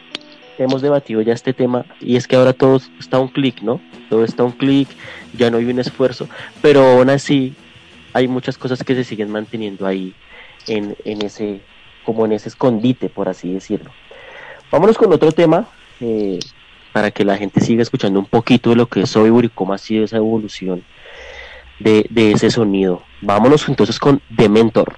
hemos 0.58 0.82
debatido 0.82 1.22
ya 1.22 1.34
este 1.34 1.54
tema 1.54 1.86
y 2.00 2.16
es 2.16 2.28
que 2.28 2.36
ahora 2.36 2.54
todo 2.54 2.80
está 3.00 3.20
un 3.20 3.28
clic, 3.28 3.62
¿no? 3.62 3.82
Todo 4.10 4.24
está 4.24 4.44
un 4.44 4.52
clic, 4.52 4.88
ya 5.38 5.50
no 5.50 5.58
hay 5.58 5.66
un 5.66 5.80
esfuerzo, 5.80 6.28
pero 6.62 6.84
aún 6.86 7.10
así 7.10 7.56
hay 8.14 8.28
muchas 8.28 8.58
cosas 8.58 8.84
que 8.84 8.96
se 8.96 9.04
siguen 9.04 9.32
manteniendo 9.32 9.86
ahí 9.88 10.14
en, 10.68 10.96
en 11.06 11.22
ese, 11.24 11.62
como 12.04 12.26
en 12.26 12.34
ese 12.34 12.50
escondite, 12.50 13.10
por 13.10 13.30
así 13.30 13.54
decirlo. 13.54 13.92
Vámonos 14.72 14.98
con 14.98 15.12
otro 15.12 15.32
tema, 15.32 15.68
eh, 16.02 16.40
para 16.94 17.12
que 17.12 17.24
la 17.24 17.38
gente 17.38 17.62
siga 17.62 17.82
escuchando 17.82 18.20
un 18.20 18.26
poquito 18.26 18.72
de 18.72 18.76
lo 18.76 18.88
que 18.88 19.02
es 19.02 19.10
Soybur 19.10 19.46
y 19.46 19.50
cómo 19.50 19.74
ha 19.74 19.78
sido 19.78 20.04
esa 20.04 20.18
evolución 20.18 20.84
de, 21.80 22.06
de 22.10 22.32
ese 22.32 22.52
sonido. 22.52 23.04
Vámonos 23.22 23.68
entonces 23.70 24.00
con 24.00 24.22
Dementor. 24.30 24.98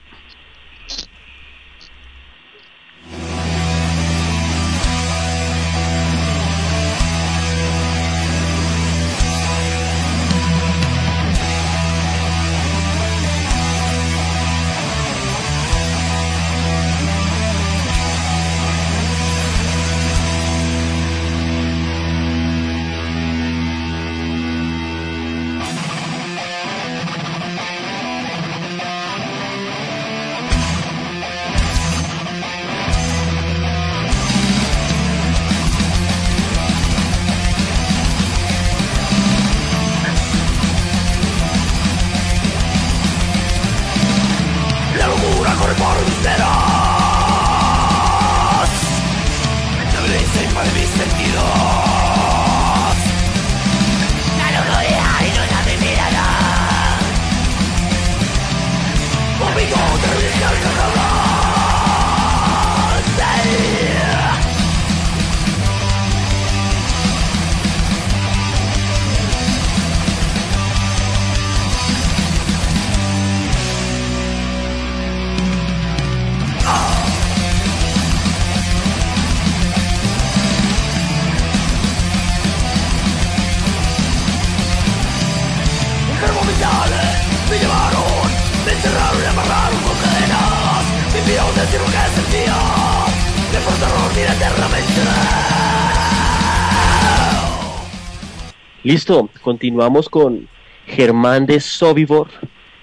Listo, 98.83 99.29
continuamos 99.41 100.09
con 100.09 100.49
Germán 100.87 101.45
de 101.45 101.61
Sobibor, 101.61 102.27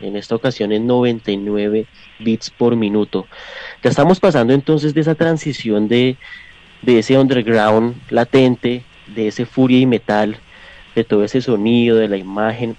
en 0.00 0.16
esta 0.16 0.34
ocasión 0.34 0.72
en 0.72 0.86
99 0.86 1.86
bits 2.20 2.48
por 2.48 2.74
minuto. 2.74 3.26
Ya 3.82 3.90
estamos 3.90 4.18
pasando 4.18 4.54
entonces 4.54 4.94
de 4.94 5.02
esa 5.02 5.14
transición 5.14 5.88
de, 5.88 6.16
de 6.80 7.00
ese 7.00 7.18
underground 7.18 7.96
latente, 8.08 8.82
de 9.08 9.28
ese 9.28 9.44
furia 9.44 9.78
y 9.78 9.84
metal, 9.84 10.38
de 10.94 11.04
todo 11.04 11.22
ese 11.22 11.42
sonido, 11.42 11.98
de 11.98 12.08
la 12.08 12.16
imagen, 12.16 12.78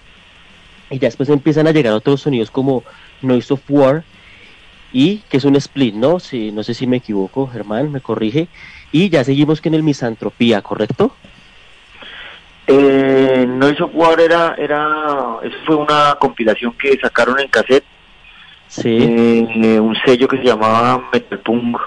y 0.90 0.98
ya 0.98 1.08
después 1.08 1.30
empiezan 1.30 1.68
a 1.68 1.72
llegar 1.72 1.94
otros 1.94 2.22
sonidos 2.22 2.50
como 2.50 2.84
Noise 3.22 3.54
of 3.54 3.62
War, 3.70 4.04
y 4.92 5.18
que 5.30 5.38
es 5.38 5.46
un 5.46 5.56
split, 5.58 5.94
¿no? 5.94 6.20
Si, 6.20 6.52
no 6.52 6.64
sé 6.64 6.74
si 6.74 6.88
me 6.88 6.98
equivoco, 6.98 7.46
Germán, 7.46 7.92
me 7.92 8.02
corrige. 8.02 8.48
Y 8.92 9.10
ya 9.10 9.24
seguimos 9.24 9.62
que 9.62 9.70
en 9.70 9.76
el 9.76 9.84
Misantropía, 9.84 10.64
¿correcto? 10.64 11.16
Eh, 12.68 13.46
Noise 13.48 13.84
of 13.84 13.92
War 13.94 14.20
era, 14.20 14.56
era, 14.58 15.38
eso 15.44 15.58
fue 15.66 15.76
una 15.76 16.16
compilación 16.20 16.74
que 16.74 16.98
sacaron 17.00 17.40
en 17.40 17.48
cassette. 17.48 17.86
Sí. 18.68 18.98
Eh, 19.02 19.80
un 19.80 19.96
sello 20.06 20.28
que 20.28 20.38
se 20.38 20.46
llamaba 20.46 21.10
Metal 21.12 21.40
Punk 21.40 21.78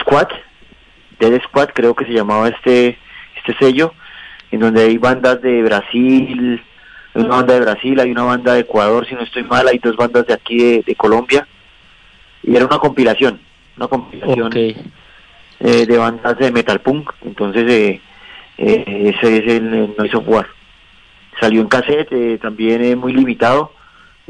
Squad, 0.00 0.28
Dead 1.18 1.40
Squad 1.42 1.70
creo 1.74 1.94
que 1.94 2.04
se 2.06 2.12
llamaba 2.12 2.48
este, 2.48 2.98
este 3.36 3.54
sello, 3.58 3.92
en 4.50 4.60
donde 4.60 4.82
hay 4.82 4.98
bandas 4.98 5.40
de 5.42 5.62
Brasil, 5.62 6.62
hay 7.14 7.22
una 7.22 7.36
banda 7.36 7.54
de 7.54 7.60
Brasil, 7.60 8.00
hay 8.00 8.10
una 8.10 8.24
banda 8.24 8.54
de 8.54 8.60
Ecuador, 8.60 9.06
si 9.06 9.14
no 9.14 9.22
estoy 9.22 9.44
mal, 9.44 9.68
hay 9.68 9.78
dos 9.78 9.96
bandas 9.96 10.26
de 10.26 10.34
aquí 10.34 10.58
de, 10.58 10.82
de 10.82 10.94
Colombia, 10.94 11.46
y 12.42 12.56
era 12.56 12.66
una 12.66 12.78
compilación, 12.78 13.40
una 13.76 13.88
compilación 13.88 14.50
eh, 14.56 15.86
de 15.86 15.98
bandas 15.98 16.38
de 16.38 16.50
metal 16.52 16.80
punk. 16.80 17.12
Entonces, 17.22 17.70
eh, 17.70 18.00
eh, 18.60 19.14
ese 19.16 19.38
es 19.38 19.52
el, 19.56 19.74
el 19.74 19.94
Noise 19.96 20.16
of 20.16 20.28
War. 20.28 20.46
Salió 21.40 21.60
en 21.62 21.68
cassette, 21.68 22.12
eh, 22.12 22.38
también 22.40 22.82
es 22.82 22.96
muy 22.96 23.12
limitado, 23.12 23.72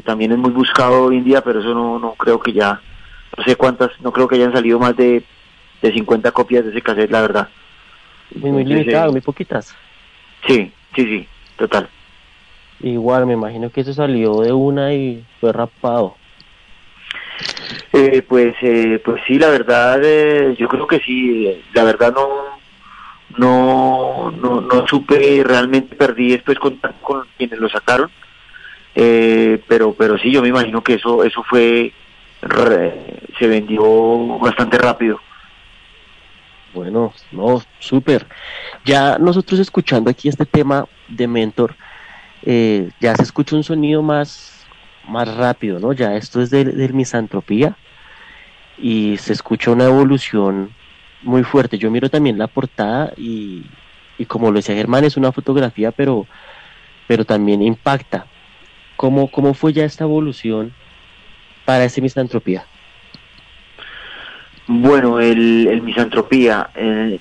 también 0.05 0.31
es 0.31 0.37
muy 0.37 0.51
buscado 0.51 1.03
hoy 1.05 1.17
en 1.17 1.23
día, 1.25 1.43
pero 1.43 1.59
eso 1.59 1.73
no, 1.73 1.99
no 1.99 2.13
creo 2.13 2.39
que 2.39 2.53
ya, 2.53 2.79
no 3.37 3.43
sé 3.43 3.55
cuántas, 3.55 3.89
no 4.01 4.11
creo 4.11 4.27
que 4.27 4.35
hayan 4.35 4.53
salido 4.53 4.79
más 4.79 4.95
de, 4.95 5.23
de 5.81 5.93
50 5.93 6.31
copias 6.31 6.63
de 6.63 6.71
ese 6.71 6.81
cassette, 6.81 7.11
la 7.11 7.21
verdad. 7.21 7.49
Muy, 8.35 8.51
muy 8.51 8.65
limitado, 8.65 9.09
eh, 9.09 9.11
muy 9.11 9.21
poquitas. 9.21 9.75
Sí, 10.47 10.71
sí, 10.95 11.03
sí, 11.03 11.27
total. 11.57 11.89
Igual, 12.79 13.25
me 13.25 13.33
imagino 13.33 13.69
que 13.69 13.81
eso 13.81 13.93
salió 13.93 14.41
de 14.41 14.53
una 14.53 14.93
y 14.93 15.23
fue 15.39 15.51
rapado. 15.51 16.15
Eh, 17.93 18.21
pues, 18.27 18.55
eh, 18.61 19.01
pues 19.03 19.21
sí, 19.27 19.37
la 19.37 19.49
verdad, 19.49 19.99
eh, 20.03 20.55
yo 20.57 20.67
creo 20.67 20.87
que 20.87 20.99
sí. 20.99 21.47
eh, 21.47 21.61
La 21.73 21.83
verdad 21.83 22.13
no, 22.13 22.27
no, 23.37 24.31
no, 24.31 24.61
no 24.61 24.87
supe 24.87 25.43
realmente 25.43 25.95
perdí 25.95 26.31
después 26.31 26.59
contacto 26.59 27.01
con 27.01 27.27
quienes 27.37 27.59
lo 27.59 27.69
sacaron. 27.69 28.09
Eh, 28.95 29.61
pero, 29.67 29.93
pero 29.93 30.17
sí, 30.17 30.31
yo 30.31 30.41
me 30.41 30.49
imagino 30.49 30.83
que 30.83 30.95
eso, 30.95 31.23
eso 31.23 31.43
fue, 31.43 31.93
se 33.39 33.47
vendió 33.47 34.39
bastante 34.39 34.77
rápido. 34.77 35.19
Bueno, 36.73 37.13
no, 37.31 37.61
súper. 37.79 38.25
Ya 38.85 39.17
nosotros 39.17 39.59
escuchando 39.59 40.09
aquí 40.09 40.29
este 40.29 40.45
tema 40.45 40.85
de 41.07 41.27
Mentor, 41.27 41.75
eh, 42.43 42.89
ya 42.99 43.15
se 43.15 43.23
escucha 43.23 43.55
un 43.55 43.63
sonido 43.63 44.01
más, 44.01 44.65
más 45.07 45.33
rápido, 45.35 45.79
¿no? 45.79 45.93
Ya 45.93 46.15
esto 46.15 46.41
es 46.41 46.49
del 46.49 46.77
del 46.77 46.93
misantropía 46.93 47.75
y 48.77 49.17
se 49.17 49.33
escucha 49.33 49.71
una 49.71 49.85
evolución 49.85 50.73
muy 51.23 51.43
fuerte. 51.43 51.77
Yo 51.77 51.91
miro 51.91 52.09
también 52.09 52.37
la 52.37 52.47
portada 52.47 53.13
y, 53.17 53.63
y 54.17 54.25
como 54.25 54.51
lo 54.51 54.57
decía 54.57 54.75
Germán, 54.75 55.03
es 55.03 55.17
una 55.17 55.31
fotografía, 55.31 55.91
pero, 55.91 56.27
pero 57.07 57.25
también 57.25 57.61
impacta. 57.61 58.25
¿Cómo, 58.95 59.29
¿Cómo 59.31 59.53
fue 59.53 59.73
ya 59.73 59.85
esta 59.85 60.03
evolución 60.03 60.73
para 61.65 61.85
ese 61.85 62.01
misantropía? 62.01 62.65
Bueno, 64.67 65.19
el, 65.19 65.67
el 65.67 65.81
misantropía. 65.81 66.69
eh, 66.75 67.19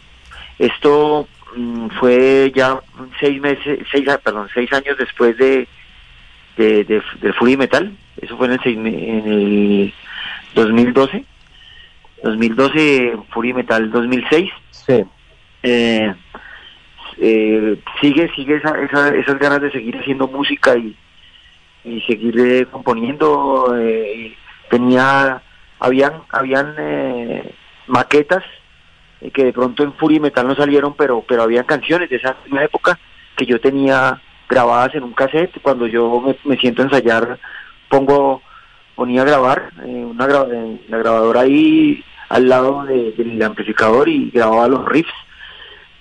esto 0.61 1.27
mm, 1.57 1.89
fue 1.99 2.53
ya 2.55 2.81
seis 3.19 3.41
meses, 3.41 3.81
seis, 3.91 4.07
ah, 4.09 4.21
perdón, 4.23 4.49
seis 4.53 4.71
años 4.75 4.97
después 4.99 5.37
de, 5.39 5.67
de, 6.59 6.85
de, 6.85 7.33
Fury 7.33 7.57
Metal. 7.57 7.97
Eso 8.21 8.37
fue 8.37 8.47
en 8.47 8.53
el, 8.53 8.87
en 8.87 9.27
el 9.27 9.95
2012. 10.55 11.25
2012, 12.23 13.15
Fury 13.31 13.53
Metal 13.55 13.91
2006. 13.91 14.51
Sí. 14.71 15.05
Eh, 15.63 16.15
eh, 17.19 17.81
sigue, 18.01 18.31
sigue 18.35 18.57
esa, 18.57 18.81
esa- 18.83 19.15
esas 19.15 19.39
ganas 19.39 19.61
de 19.63 19.71
seguir 19.71 19.97
haciendo 19.99 20.27
música 20.29 20.77
y, 20.77 20.97
y 21.85 22.01
seguir 22.03 22.39
eh, 22.39 22.67
componiendo. 22.71 23.75
eh, 23.79 24.35
tenía, 24.71 25.43
habían, 25.79 26.13
habían 26.31 26.75
eh, 26.79 27.55
maquetas 27.89 28.45
eh, 29.21 29.31
que 29.31 29.45
de 29.45 29.53
pronto 29.53 29.83
en 29.83 29.93
Fury 29.95 30.21
Metal 30.21 30.47
no 30.47 30.55
salieron, 30.55 30.95
pero, 30.95 31.25
pero 31.27 31.43
habían 31.43 31.65
canciones 31.65 32.09
de 32.09 32.17
esa 32.17 32.37
misma 32.45 32.65
época 32.65 32.99
que 33.37 33.47
yo 33.47 33.61
tenía 33.61 34.21
grabadas 34.49 34.95
en 34.95 35.03
un 35.05 35.13
cassette. 35.13 35.61
Cuando 35.63 35.87
yo 35.87 36.21
me, 36.21 36.37
me 36.45 36.57
siento 36.59 36.83
a 36.83 36.85
ensayar, 36.87 37.39
pongo, 37.89 38.43
ponía 38.95 39.23
a 39.23 39.27
grabar 39.27 39.71
eh, 39.85 40.05
una 40.05 40.27
gra- 40.27 40.79
la 40.89 40.99
grabadora 40.99 41.41
ahí 41.41 42.05
al 42.31 42.49
lado 42.49 42.85
de- 42.87 43.13
del 43.13 43.43
amplificador 43.43 44.09
y 44.09 44.31
grababa 44.31 44.67
los 44.69 44.87
riffs 44.87 45.13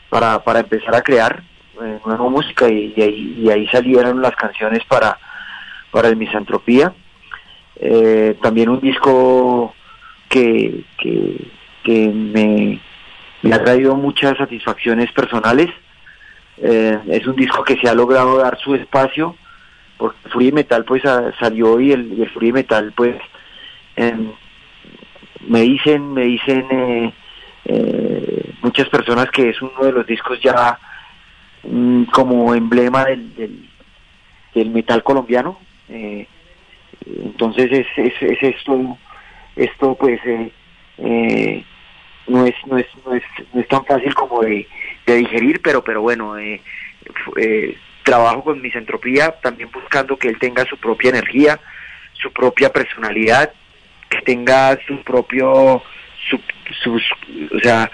para, 0.09 0.43
para 0.43 0.61
empezar 0.61 0.95
a 0.95 1.01
crear 1.01 1.43
eh, 1.81 1.99
nueva 2.05 2.29
música 2.29 2.69
y, 2.69 2.93
ahí, 3.01 3.35
y 3.37 3.49
ahí 3.49 3.67
salieron 3.67 4.21
las 4.21 4.35
canciones 4.35 4.83
para, 4.85 5.17
para 5.91 6.07
el 6.07 6.15
Misantropía. 6.15 6.93
Eh, 7.75 8.37
también 8.41 8.69
un 8.69 8.79
disco 8.79 9.73
que, 10.27 10.83
que, 10.97 11.47
me, 12.09 12.79
ha 13.53 13.63
traído 13.63 13.95
muchas 13.95 14.37
satisfacciones 14.37 15.11
personales. 15.13 15.69
Eh, 16.57 16.99
es 17.07 17.25
un 17.25 17.35
disco 17.35 17.63
que 17.63 17.77
se 17.77 17.87
ha 17.89 17.93
logrado 17.95 18.37
dar 18.37 18.57
su 18.59 18.75
espacio, 18.75 19.35
porque 19.97 20.29
Fury 20.29 20.51
Metal 20.51 20.83
pues 20.85 21.05
a- 21.05 21.31
salió 21.39 21.79
y 21.79 21.91
el, 21.93 22.13
y 22.13 22.21
el 22.23 22.29
Fury 22.29 22.51
Metal 22.51 22.91
pues 22.95 23.15
me 25.47 25.61
dicen, 25.61 26.13
me 26.13 26.23
dicen 26.23 26.65
eh, 26.71 27.13
eh, 27.65 28.53
muchas 28.61 28.89
personas 28.89 29.29
que 29.31 29.49
es 29.49 29.61
uno 29.61 29.81
de 29.81 29.91
los 29.91 30.05
discos 30.05 30.39
ya 30.41 30.77
mm, 31.63 32.03
como 32.05 32.53
emblema 32.53 33.05
del, 33.05 33.67
del, 34.53 34.69
metal 34.69 35.03
colombiano. 35.03 35.59
Eh, 35.89 36.27
entonces 37.05 37.71
es, 37.71 37.87
es, 37.95 38.13
es 38.21 38.43
esto, 38.43 38.97
esto 39.55 39.95
pues 39.95 40.19
eh, 40.25 40.51
eh, 40.97 41.63
no 42.27 42.45
es 42.45 42.55
no 42.67 42.77
es 42.77 42.87
no 43.05 43.13
es 43.13 43.23
no 43.53 43.61
es 43.61 43.67
tan 43.67 43.85
fácil 43.85 44.13
como 44.13 44.41
de, 44.41 44.67
digerir, 45.05 45.61
pero 45.61 45.83
pero 45.83 46.01
bueno 46.01 46.37
eh, 46.37 46.61
trabajo 48.03 48.43
con 48.43 48.61
misentropía 48.61 49.31
también 49.41 49.69
buscando 49.71 50.17
que 50.17 50.29
él 50.29 50.39
tenga 50.39 50.65
su 50.65 50.77
propia 50.77 51.09
energía, 51.09 51.59
su 52.13 52.31
propia 52.31 52.71
personalidad, 52.71 53.53
que 54.09 54.21
tenga 54.21 54.77
su 54.87 55.01
propio 55.03 55.81
su, 56.29 56.39
sus 56.83 57.03
o 57.53 57.59
sea 57.59 57.91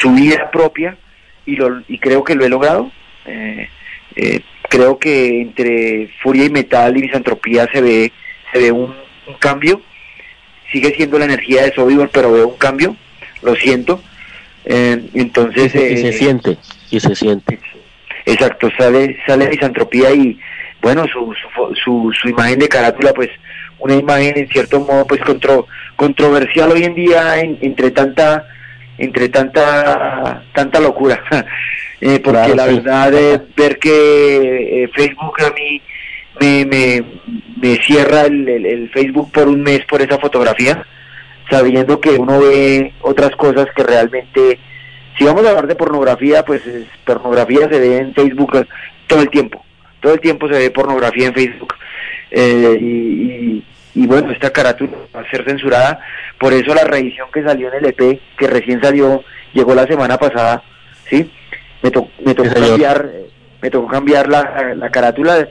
su 0.00 0.12
vida 0.12 0.50
propia 0.50 0.96
y 1.44 1.56
lo 1.56 1.82
y 1.88 1.98
creo 1.98 2.24
que 2.24 2.34
lo 2.34 2.44
he 2.44 2.48
logrado. 2.48 2.90
Eh, 3.26 3.68
eh, 4.16 4.40
creo 4.68 4.98
que 4.98 5.42
entre 5.42 6.08
furia 6.22 6.44
y 6.44 6.50
metal 6.50 6.96
y 6.96 7.02
misantropía 7.02 7.68
se 7.72 7.80
ve 7.80 8.12
se 8.52 8.58
ve 8.58 8.72
un, 8.72 8.94
un 9.26 9.34
cambio. 9.38 9.80
Sigue 10.72 10.94
siendo 10.94 11.18
la 11.18 11.26
energía 11.26 11.62
de 11.62 11.72
Sobibor 11.74 12.10
pero 12.12 12.32
veo 12.32 12.48
un 12.48 12.56
cambio 12.56 12.96
lo 13.42 13.54
siento. 13.54 14.02
Eh, 14.64 15.00
entonces 15.14 15.66
y, 15.66 15.78
se, 15.78 15.92
y 15.92 15.96
se 15.98 16.08
eh, 16.08 16.12
siente, 16.12 16.58
y 16.90 17.00
se 17.00 17.14
siente. 17.14 17.58
Exacto, 18.24 18.68
sale 18.76 19.16
sale 19.26 19.48
misantropía 19.48 20.12
y 20.12 20.38
bueno, 20.82 21.04
su, 21.06 21.32
su, 21.34 21.74
su, 21.76 22.12
su 22.12 22.28
imagen 22.28 22.58
de 22.58 22.68
carátula, 22.68 23.12
pues 23.14 23.30
una 23.78 23.94
imagen 23.94 24.38
en 24.38 24.48
cierto 24.48 24.80
modo 24.80 25.06
pues 25.06 25.20
contro, 25.22 25.66
controversial 25.96 26.72
hoy 26.72 26.84
en 26.84 26.94
día 26.94 27.40
en- 27.40 27.58
entre 27.60 27.90
tanta 27.90 28.46
entre 28.98 29.28
tanta 29.28 30.44
tanta 30.54 30.80
locura. 30.80 31.22
Eh, 31.98 32.20
porque 32.22 32.38
Claro, 32.52 32.54
la 32.56 32.66
sí. 32.68 32.74
verdad 32.74 33.14
eh, 33.14 33.40
ver 33.56 33.78
que 33.78 34.82
eh, 34.84 34.88
Facebook 34.94 35.32
a 35.42 35.50
mí 35.54 35.80
me, 36.38 36.66
me, 36.66 37.04
me 37.56 37.76
cierra 37.76 38.26
el, 38.26 38.46
el- 38.46 38.66
el 38.66 38.90
Facebook 38.90 39.32
por 39.32 39.48
un 39.48 39.62
mes 39.62 39.80
por 39.86 40.02
esa 40.02 40.18
fotografía, 40.18 40.84
sabiendo 41.50 41.98
que 41.98 42.10
uno 42.10 42.38
ve 42.38 42.92
otras 43.00 43.30
cosas 43.36 43.66
que 43.74 43.82
realmente 43.82 44.58
si 45.16 45.24
vamos 45.24 45.46
a 45.46 45.48
hablar 45.48 45.66
de 45.66 45.74
pornografía, 45.74 46.44
pues 46.44 46.66
es- 46.66 46.84
pornografía 47.06 47.60
se 47.70 47.80
ve 47.80 47.96
en 47.96 48.12
Facebook 48.14 48.66
todo 49.06 49.22
el 49.22 49.30
tiempo. 49.30 49.64
Todo 50.06 50.14
el 50.14 50.20
tiempo 50.20 50.46
se 50.46 50.56
ve 50.56 50.70
pornografía 50.70 51.26
en 51.26 51.34
Facebook. 51.34 51.74
Eh, 52.30 52.78
y, 52.80 52.84
y- 52.86 53.64
y 53.96 54.06
bueno, 54.06 54.30
esta 54.30 54.50
carátula 54.52 54.92
va 55.12 55.22
a 55.22 55.30
ser 55.30 55.44
censurada. 55.44 55.98
Por 56.38 56.52
eso 56.52 56.72
la 56.76 56.84
reedición 56.84 57.26
que 57.34 57.42
salió 57.42 57.66
en 57.72 57.84
el 57.84 57.86
EP, 57.86 58.20
que 58.38 58.46
recién 58.46 58.80
salió, 58.80 59.24
llegó 59.52 59.74
la 59.74 59.84
semana 59.88 60.16
pasada, 60.16 60.62
¿sí? 61.10 61.28
Me, 61.82 61.90
to- 61.90 62.08
me 62.24 62.34
tocó 62.36 62.50
cambiar, 62.68 63.10
me 63.60 63.68
tocó 63.70 63.88
cambiar 63.88 64.28
la, 64.28 64.74
la 64.76 64.90
carátula. 64.90 65.38
Es- 65.40 65.48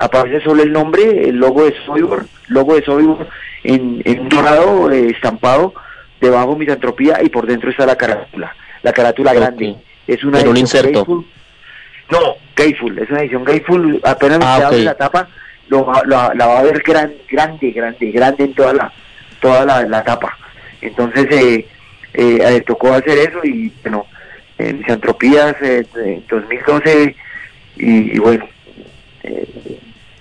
aparece 0.00 0.40
solo 0.42 0.62
el 0.62 0.72
nombre, 0.72 1.28
el 1.28 1.36
logo 1.36 1.66
de 1.66 1.74
Sobibor, 1.84 2.24
logo 2.48 2.76
de 2.76 2.82
Sobibor 2.84 3.28
en, 3.64 4.00
en 4.06 4.20
un 4.20 4.28
dorado 4.30 4.90
eh, 4.90 5.08
estampado, 5.10 5.74
debajo 6.22 6.56
misantropía 6.56 7.18
y 7.22 7.28
por 7.28 7.44
dentro 7.46 7.68
está 7.70 7.84
la 7.84 7.96
carátula, 7.96 8.56
la 8.82 8.92
carátula 8.94 9.34
grande. 9.34 9.74
Es 10.06 10.24
una 10.24 10.38
un 10.48 10.56
inserto. 10.56 11.04
No, 12.10 12.36
Gayful, 12.56 12.98
es 12.98 13.10
una 13.10 13.20
edición 13.20 13.44
Gayful, 13.44 14.00
apenas 14.04 14.38
Ah, 14.42 14.56
se 14.58 14.64
abre 14.64 14.82
la 14.82 14.94
tapa, 14.94 15.28
lo, 15.68 15.90
la 16.06 16.46
va 16.46 16.58
a 16.58 16.62
ver 16.62 16.82
gran, 16.82 17.12
grande, 17.28 17.70
grande, 17.70 18.10
grande 18.10 18.44
en 18.44 18.54
toda 18.54 18.72
la 18.72 18.92
toda 19.40 19.64
la, 19.64 19.82
la 19.82 20.00
etapa. 20.00 20.36
Entonces 20.80 21.26
eh, 21.30 21.66
eh, 22.14 22.62
tocó 22.66 22.92
hacer 22.92 23.18
eso 23.18 23.40
y 23.42 23.72
bueno, 23.82 24.06
en 24.58 24.78
Misantropías 24.78 25.56
en 25.60 26.24
2012 26.28 27.16
y, 27.76 28.18
bueno, 28.18 28.46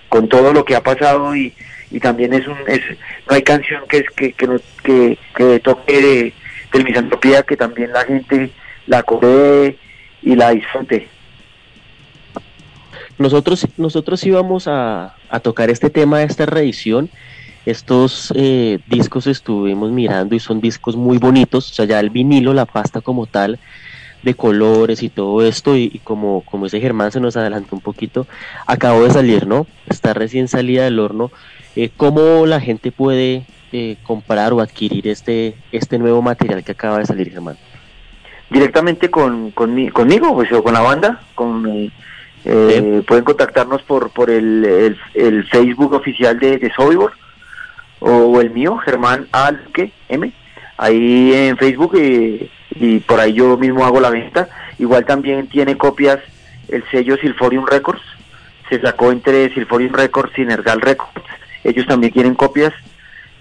con 0.10 0.28
todo 0.28 0.54
lo 0.54 0.66
que 0.66 0.76
ha 0.76 0.82
pasado 0.82 1.36
y, 1.36 1.54
y 1.92 2.00
también 2.00 2.34
es 2.34 2.48
un 2.48 2.58
es, 2.68 2.82
no 3.30 3.36
hay 3.36 3.44
canción 3.44 3.84
que 3.88 3.98
es 3.98 4.10
que 4.10 4.34
que, 4.34 4.48
no, 4.48 4.60
que, 4.84 5.18
que 5.36 5.60
toque 5.60 6.34
de, 6.74 6.84
misantropía 6.84 7.44
que 7.44 7.56
también 7.56 7.94
la 7.94 8.04
gente 8.04 8.50
la 8.88 9.04
coree 9.04 9.78
y 10.22 10.36
la 10.36 10.50
disfrute 10.50 11.08
nosotros 13.18 13.68
nosotros 13.78 14.24
íbamos 14.24 14.68
a, 14.68 15.16
a 15.30 15.40
tocar 15.40 15.70
este 15.70 15.90
tema 15.90 16.20
de 16.20 16.26
esta 16.26 16.46
reedición 16.46 17.10
estos 17.66 18.34
eh, 18.36 18.80
discos 18.88 19.28
estuvimos 19.28 19.92
mirando 19.92 20.36
y 20.36 20.40
son 20.40 20.60
discos 20.60 20.96
muy 20.96 21.18
bonitos 21.18 21.72
o 21.72 21.74
sea 21.74 21.86
ya 21.86 22.00
el 22.00 22.10
vinilo 22.10 22.54
la 22.54 22.66
pasta 22.66 23.02
como 23.02 23.26
tal 23.26 23.60
de 24.22 24.34
colores 24.34 25.04
y 25.04 25.10
todo 25.10 25.46
esto 25.46 25.76
y, 25.76 26.00
como 26.04 26.42
como 26.42 26.66
ese 26.66 26.80
Germán 26.82 27.12
se 27.12 27.20
nos 27.20 27.38
adelantó 27.38 27.76
un 27.76 27.82
poquito 27.82 28.28
acabó 28.68 29.04
de 29.04 29.12
salir 29.12 29.48
no 29.48 29.68
está 29.88 30.14
recién 30.14 30.48
salida 30.48 30.84
del 30.84 31.00
horno 31.00 31.32
eh, 31.76 31.90
¿Cómo 31.96 32.46
la 32.46 32.60
gente 32.60 32.92
puede 32.92 33.46
eh, 33.72 33.98
comprar 34.04 34.54
o 34.54 34.62
adquirir 34.62 35.08
este, 35.08 35.56
este 35.72 35.98
nuevo 35.98 36.22
material 36.22 36.64
que 36.64 36.74
acaba 36.74 37.00
de 37.00 37.06
salir, 37.06 37.32
Germán? 37.32 37.58
Directamente 38.50 39.10
con, 39.10 39.50
conmigo, 39.52 40.36
pues, 40.36 40.52
o 40.52 40.64
con 40.64 40.74
la 40.74 40.82
banda. 40.82 41.22
Con, 41.34 41.92
eh, 42.46 43.02
Pueden 43.08 43.24
contactarnos 43.24 43.82
por, 43.84 44.10
por 44.12 44.30
el, 44.30 44.98
el, 45.14 45.44
Facebook 45.46 45.94
oficial 45.94 46.40
de, 46.40 46.58
de 46.58 46.72
Sobibor 46.74 47.14
o, 48.00 48.42
el 48.42 48.50
mío, 48.52 48.78
Germán 48.78 49.28
Alque 49.32 49.92
M. 50.10 50.32
Ahí 50.78 51.34
en 51.34 51.58
Facebook 51.58 51.96
y 51.96 53.00
por 53.00 53.20
ahí 53.20 53.34
yo 53.34 53.58
mismo 53.58 53.86
hago 53.86 54.00
la 54.00 54.10
venta. 54.10 54.50
Igual 54.80 55.06
también 55.06 55.48
tiene 55.48 55.78
copias 55.78 56.20
el 56.68 56.84
sello 56.90 57.16
Silforium 57.18 57.66
Records. 57.66 58.02
Se 58.70 58.82
sacó 58.82 59.12
entre 59.12 59.54
Silforium 59.54 59.94
Records 59.94 60.38
y 60.38 60.46
Nergal 60.46 60.82
Records 60.82 61.24
ellos 61.64 61.86
también 61.86 62.12
quieren 62.12 62.36
copias, 62.36 62.74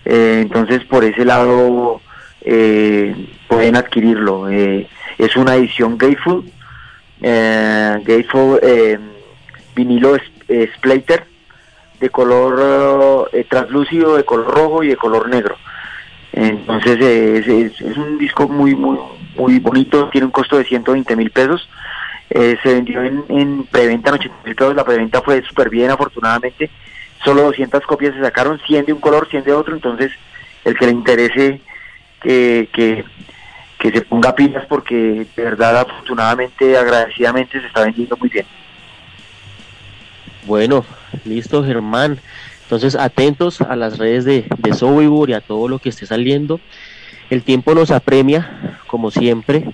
eh, 0.04 0.40
entonces 0.42 0.84
por 0.84 1.04
ese 1.04 1.24
lado 1.24 2.00
eh, 2.42 3.14
pueden 3.48 3.76
adquirirlo. 3.76 4.48
Eh, 4.48 4.86
es 5.18 5.36
una 5.36 5.56
edición 5.56 5.98
Gayful, 7.22 8.04
Gayful 8.04 9.00
vinilo 9.74 10.16
splatter 10.76 11.24
de 12.00 12.10
color 12.10 13.30
translúcido, 13.48 14.16
de 14.16 14.24
color 14.24 14.46
rojo 14.46 14.82
y 14.82 14.88
de 14.88 14.96
color 14.96 15.28
negro. 15.28 15.56
Entonces 16.32 17.00
es, 17.00 17.80
un 17.96 18.18
disco 18.18 18.48
muy 18.48 18.74
muy 18.74 18.98
muy 19.36 19.58
bonito, 19.60 20.08
tiene 20.10 20.26
un 20.26 20.32
costo 20.32 20.58
de 20.58 20.64
120 20.64 21.16
mil 21.16 21.30
pesos. 21.30 21.68
se 22.28 22.58
vendió 22.64 23.02
en, 23.02 23.24
en 23.28 23.64
preventa 23.64 24.10
en 24.10 24.16
80 24.16 24.36
mil 24.44 24.54
pesos, 24.54 24.74
la 24.74 24.84
preventa 24.84 25.22
fue 25.22 25.42
súper 25.42 25.70
bien 25.70 25.90
afortunadamente 25.90 26.70
solo 27.24 27.42
200 27.42 27.84
copias 27.86 28.14
se 28.14 28.20
sacaron, 28.20 28.60
100 28.66 28.86
de 28.86 28.92
un 28.92 29.00
color, 29.00 29.28
100 29.28 29.44
de 29.44 29.52
otro, 29.52 29.74
entonces 29.74 30.12
el 30.64 30.76
que 30.76 30.86
le 30.86 30.92
interese 30.92 31.60
que, 32.20 32.68
que, 32.72 33.04
se 33.90 34.02
ponga 34.02 34.34
pilas 34.34 34.64
porque 34.66 35.26
de 35.34 35.42
verdad 35.42 35.78
afortunadamente, 35.78 36.76
agradecidamente 36.76 37.60
se 37.60 37.66
está 37.66 37.84
vendiendo 37.84 38.16
muy 38.16 38.28
bien. 38.28 38.46
Bueno, 40.46 40.84
listo 41.24 41.64
Germán. 41.64 42.18
Entonces 42.64 42.94
atentos 42.94 43.60
a 43.60 43.76
las 43.76 43.98
redes 43.98 44.24
de, 44.24 44.46
de 44.58 44.72
Sobibor 44.72 45.30
y 45.30 45.34
a 45.34 45.40
todo 45.40 45.68
lo 45.68 45.78
que 45.78 45.88
esté 45.90 46.06
saliendo. 46.06 46.60
El 47.30 47.42
tiempo 47.42 47.74
nos 47.74 47.90
apremia, 47.90 48.78
como 48.86 49.10
siempre. 49.10 49.64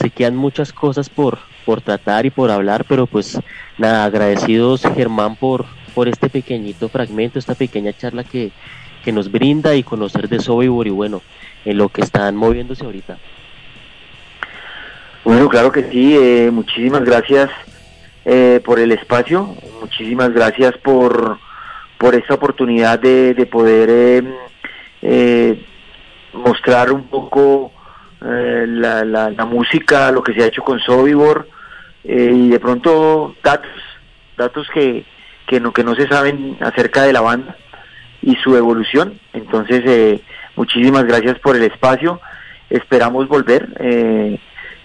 Se 0.00 0.10
quedan 0.10 0.36
muchas 0.36 0.72
cosas 0.72 1.10
por, 1.10 1.38
por 1.64 1.80
tratar 1.80 2.26
y 2.26 2.30
por 2.30 2.50
hablar, 2.50 2.84
pero 2.88 3.06
pues 3.06 3.38
nada, 3.78 4.04
agradecidos 4.04 4.82
Germán 4.82 5.36
por, 5.36 5.66
por 5.94 6.08
este 6.08 6.30
pequeñito 6.30 6.88
fragmento, 6.88 7.38
esta 7.38 7.54
pequeña 7.54 7.92
charla 7.92 8.24
que, 8.24 8.52
que 9.04 9.12
nos 9.12 9.30
brinda 9.30 9.74
y 9.74 9.82
conocer 9.82 10.28
de 10.28 10.40
Sobibor 10.40 10.86
y 10.86 10.90
bueno, 10.90 11.22
en 11.64 11.78
lo 11.78 11.88
que 11.88 12.02
están 12.02 12.36
moviéndose 12.36 12.84
ahorita. 12.84 13.18
Bueno, 15.24 15.48
claro 15.48 15.70
que 15.70 15.84
sí, 15.90 16.16
eh, 16.16 16.50
muchísimas 16.50 17.04
gracias 17.04 17.50
eh, 18.24 18.60
por 18.64 18.78
el 18.78 18.92
espacio, 18.92 19.54
muchísimas 19.80 20.32
gracias 20.32 20.76
por, 20.78 21.38
por 21.98 22.14
esta 22.14 22.34
oportunidad 22.34 22.98
de, 22.98 23.34
de 23.34 23.46
poder 23.46 23.90
em, 23.90 24.32
eh, 25.02 25.66
mostrar 26.32 26.90
un 26.92 27.04
poco 27.04 27.72
la, 28.20 29.02
la, 29.02 29.30
la, 29.30 29.44
música, 29.46 30.10
lo 30.12 30.22
que 30.22 30.34
se 30.34 30.42
ha 30.42 30.46
hecho 30.46 30.62
con 30.62 30.78
Sobibor 30.78 31.48
y 32.04 32.50
de 32.50 32.60
pronto 32.60 33.34
datos, 33.42 33.70
datos 34.36 34.68
que, 34.74 35.06
que 35.50 35.58
no, 35.58 35.72
que 35.72 35.82
no 35.82 35.96
se 35.96 36.06
saben 36.06 36.56
acerca 36.60 37.02
de 37.02 37.12
la 37.12 37.20
banda 37.20 37.56
y 38.22 38.36
su 38.36 38.56
evolución. 38.56 39.18
Entonces, 39.32 39.82
eh, 39.84 40.20
muchísimas 40.60 41.04
gracias 41.04 41.38
por 41.38 41.56
el 41.56 41.62
espacio. 41.62 42.20
Esperamos 42.68 43.26
volver 43.28 43.66
eh, 43.80 44.38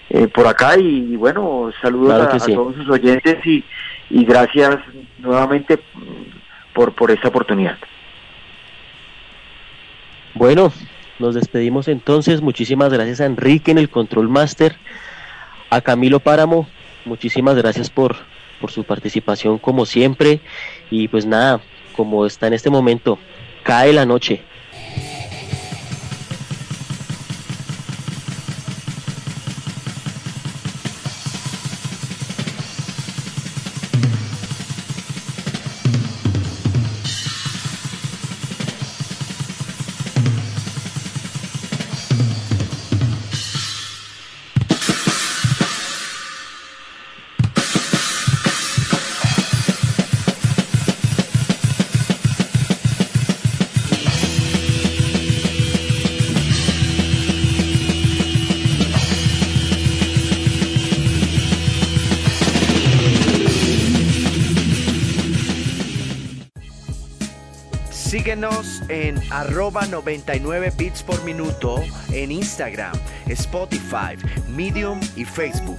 eh, 0.08 0.26
por 0.28 0.46
acá 0.46 0.78
y, 0.78 1.16
bueno, 1.16 1.70
saludos 1.82 2.14
a, 2.14 2.38
todos 2.38 2.74
sus 2.76 2.88
oyentes 2.88 3.44
y, 3.44 3.62
y 4.08 4.24
gracias 4.24 4.78
nuevamente 5.18 5.78
por, 6.72 6.94
por 6.94 7.10
esta 7.10 7.28
oportunidad. 7.28 7.76
Bueno, 10.32 10.72
nos 11.18 11.34
despedimos 11.34 11.88
entonces. 11.88 12.40
Muchísimas 12.40 12.90
gracias 12.90 13.20
a 13.20 13.26
Enrique 13.26 13.70
en 13.70 13.78
el 13.78 13.90
Control 13.90 14.30
Master, 14.30 14.76
a 15.68 15.82
Camilo 15.82 16.20
Páramo. 16.20 16.68
Muchísimas 17.04 17.54
gracias 17.54 17.90
por, 17.90 18.16
por 18.62 18.70
su 18.70 18.84
participación 18.84 19.58
como 19.58 19.84
siempre 19.84 20.40
y 20.90 21.08
pues 21.08 21.26
nada, 21.26 21.60
como 21.94 22.24
está 22.24 22.46
en 22.46 22.54
este 22.54 22.70
momento, 22.70 23.18
cae 23.62 23.92
la 23.92 24.06
noche. 24.06 24.42
En 68.88 69.20
arroba 69.30 69.86
99 69.86 70.72
bits 70.76 71.02
por 71.02 71.22
minuto 71.24 71.82
en 72.12 72.30
Instagram, 72.32 72.94
Spotify, 73.26 74.16
Medium 74.48 75.00
y 75.16 75.24
Facebook. 75.24 75.78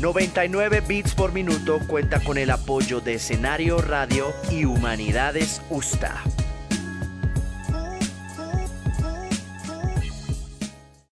99 0.00 0.82
bits 0.86 1.14
por 1.14 1.32
minuto 1.32 1.78
cuenta 1.86 2.20
con 2.20 2.36
el 2.36 2.50
apoyo 2.50 3.00
de 3.00 3.14
Escenario 3.14 3.78
Radio 3.78 4.32
y 4.50 4.64
Humanidades 4.64 5.62
USTA. 5.70 6.22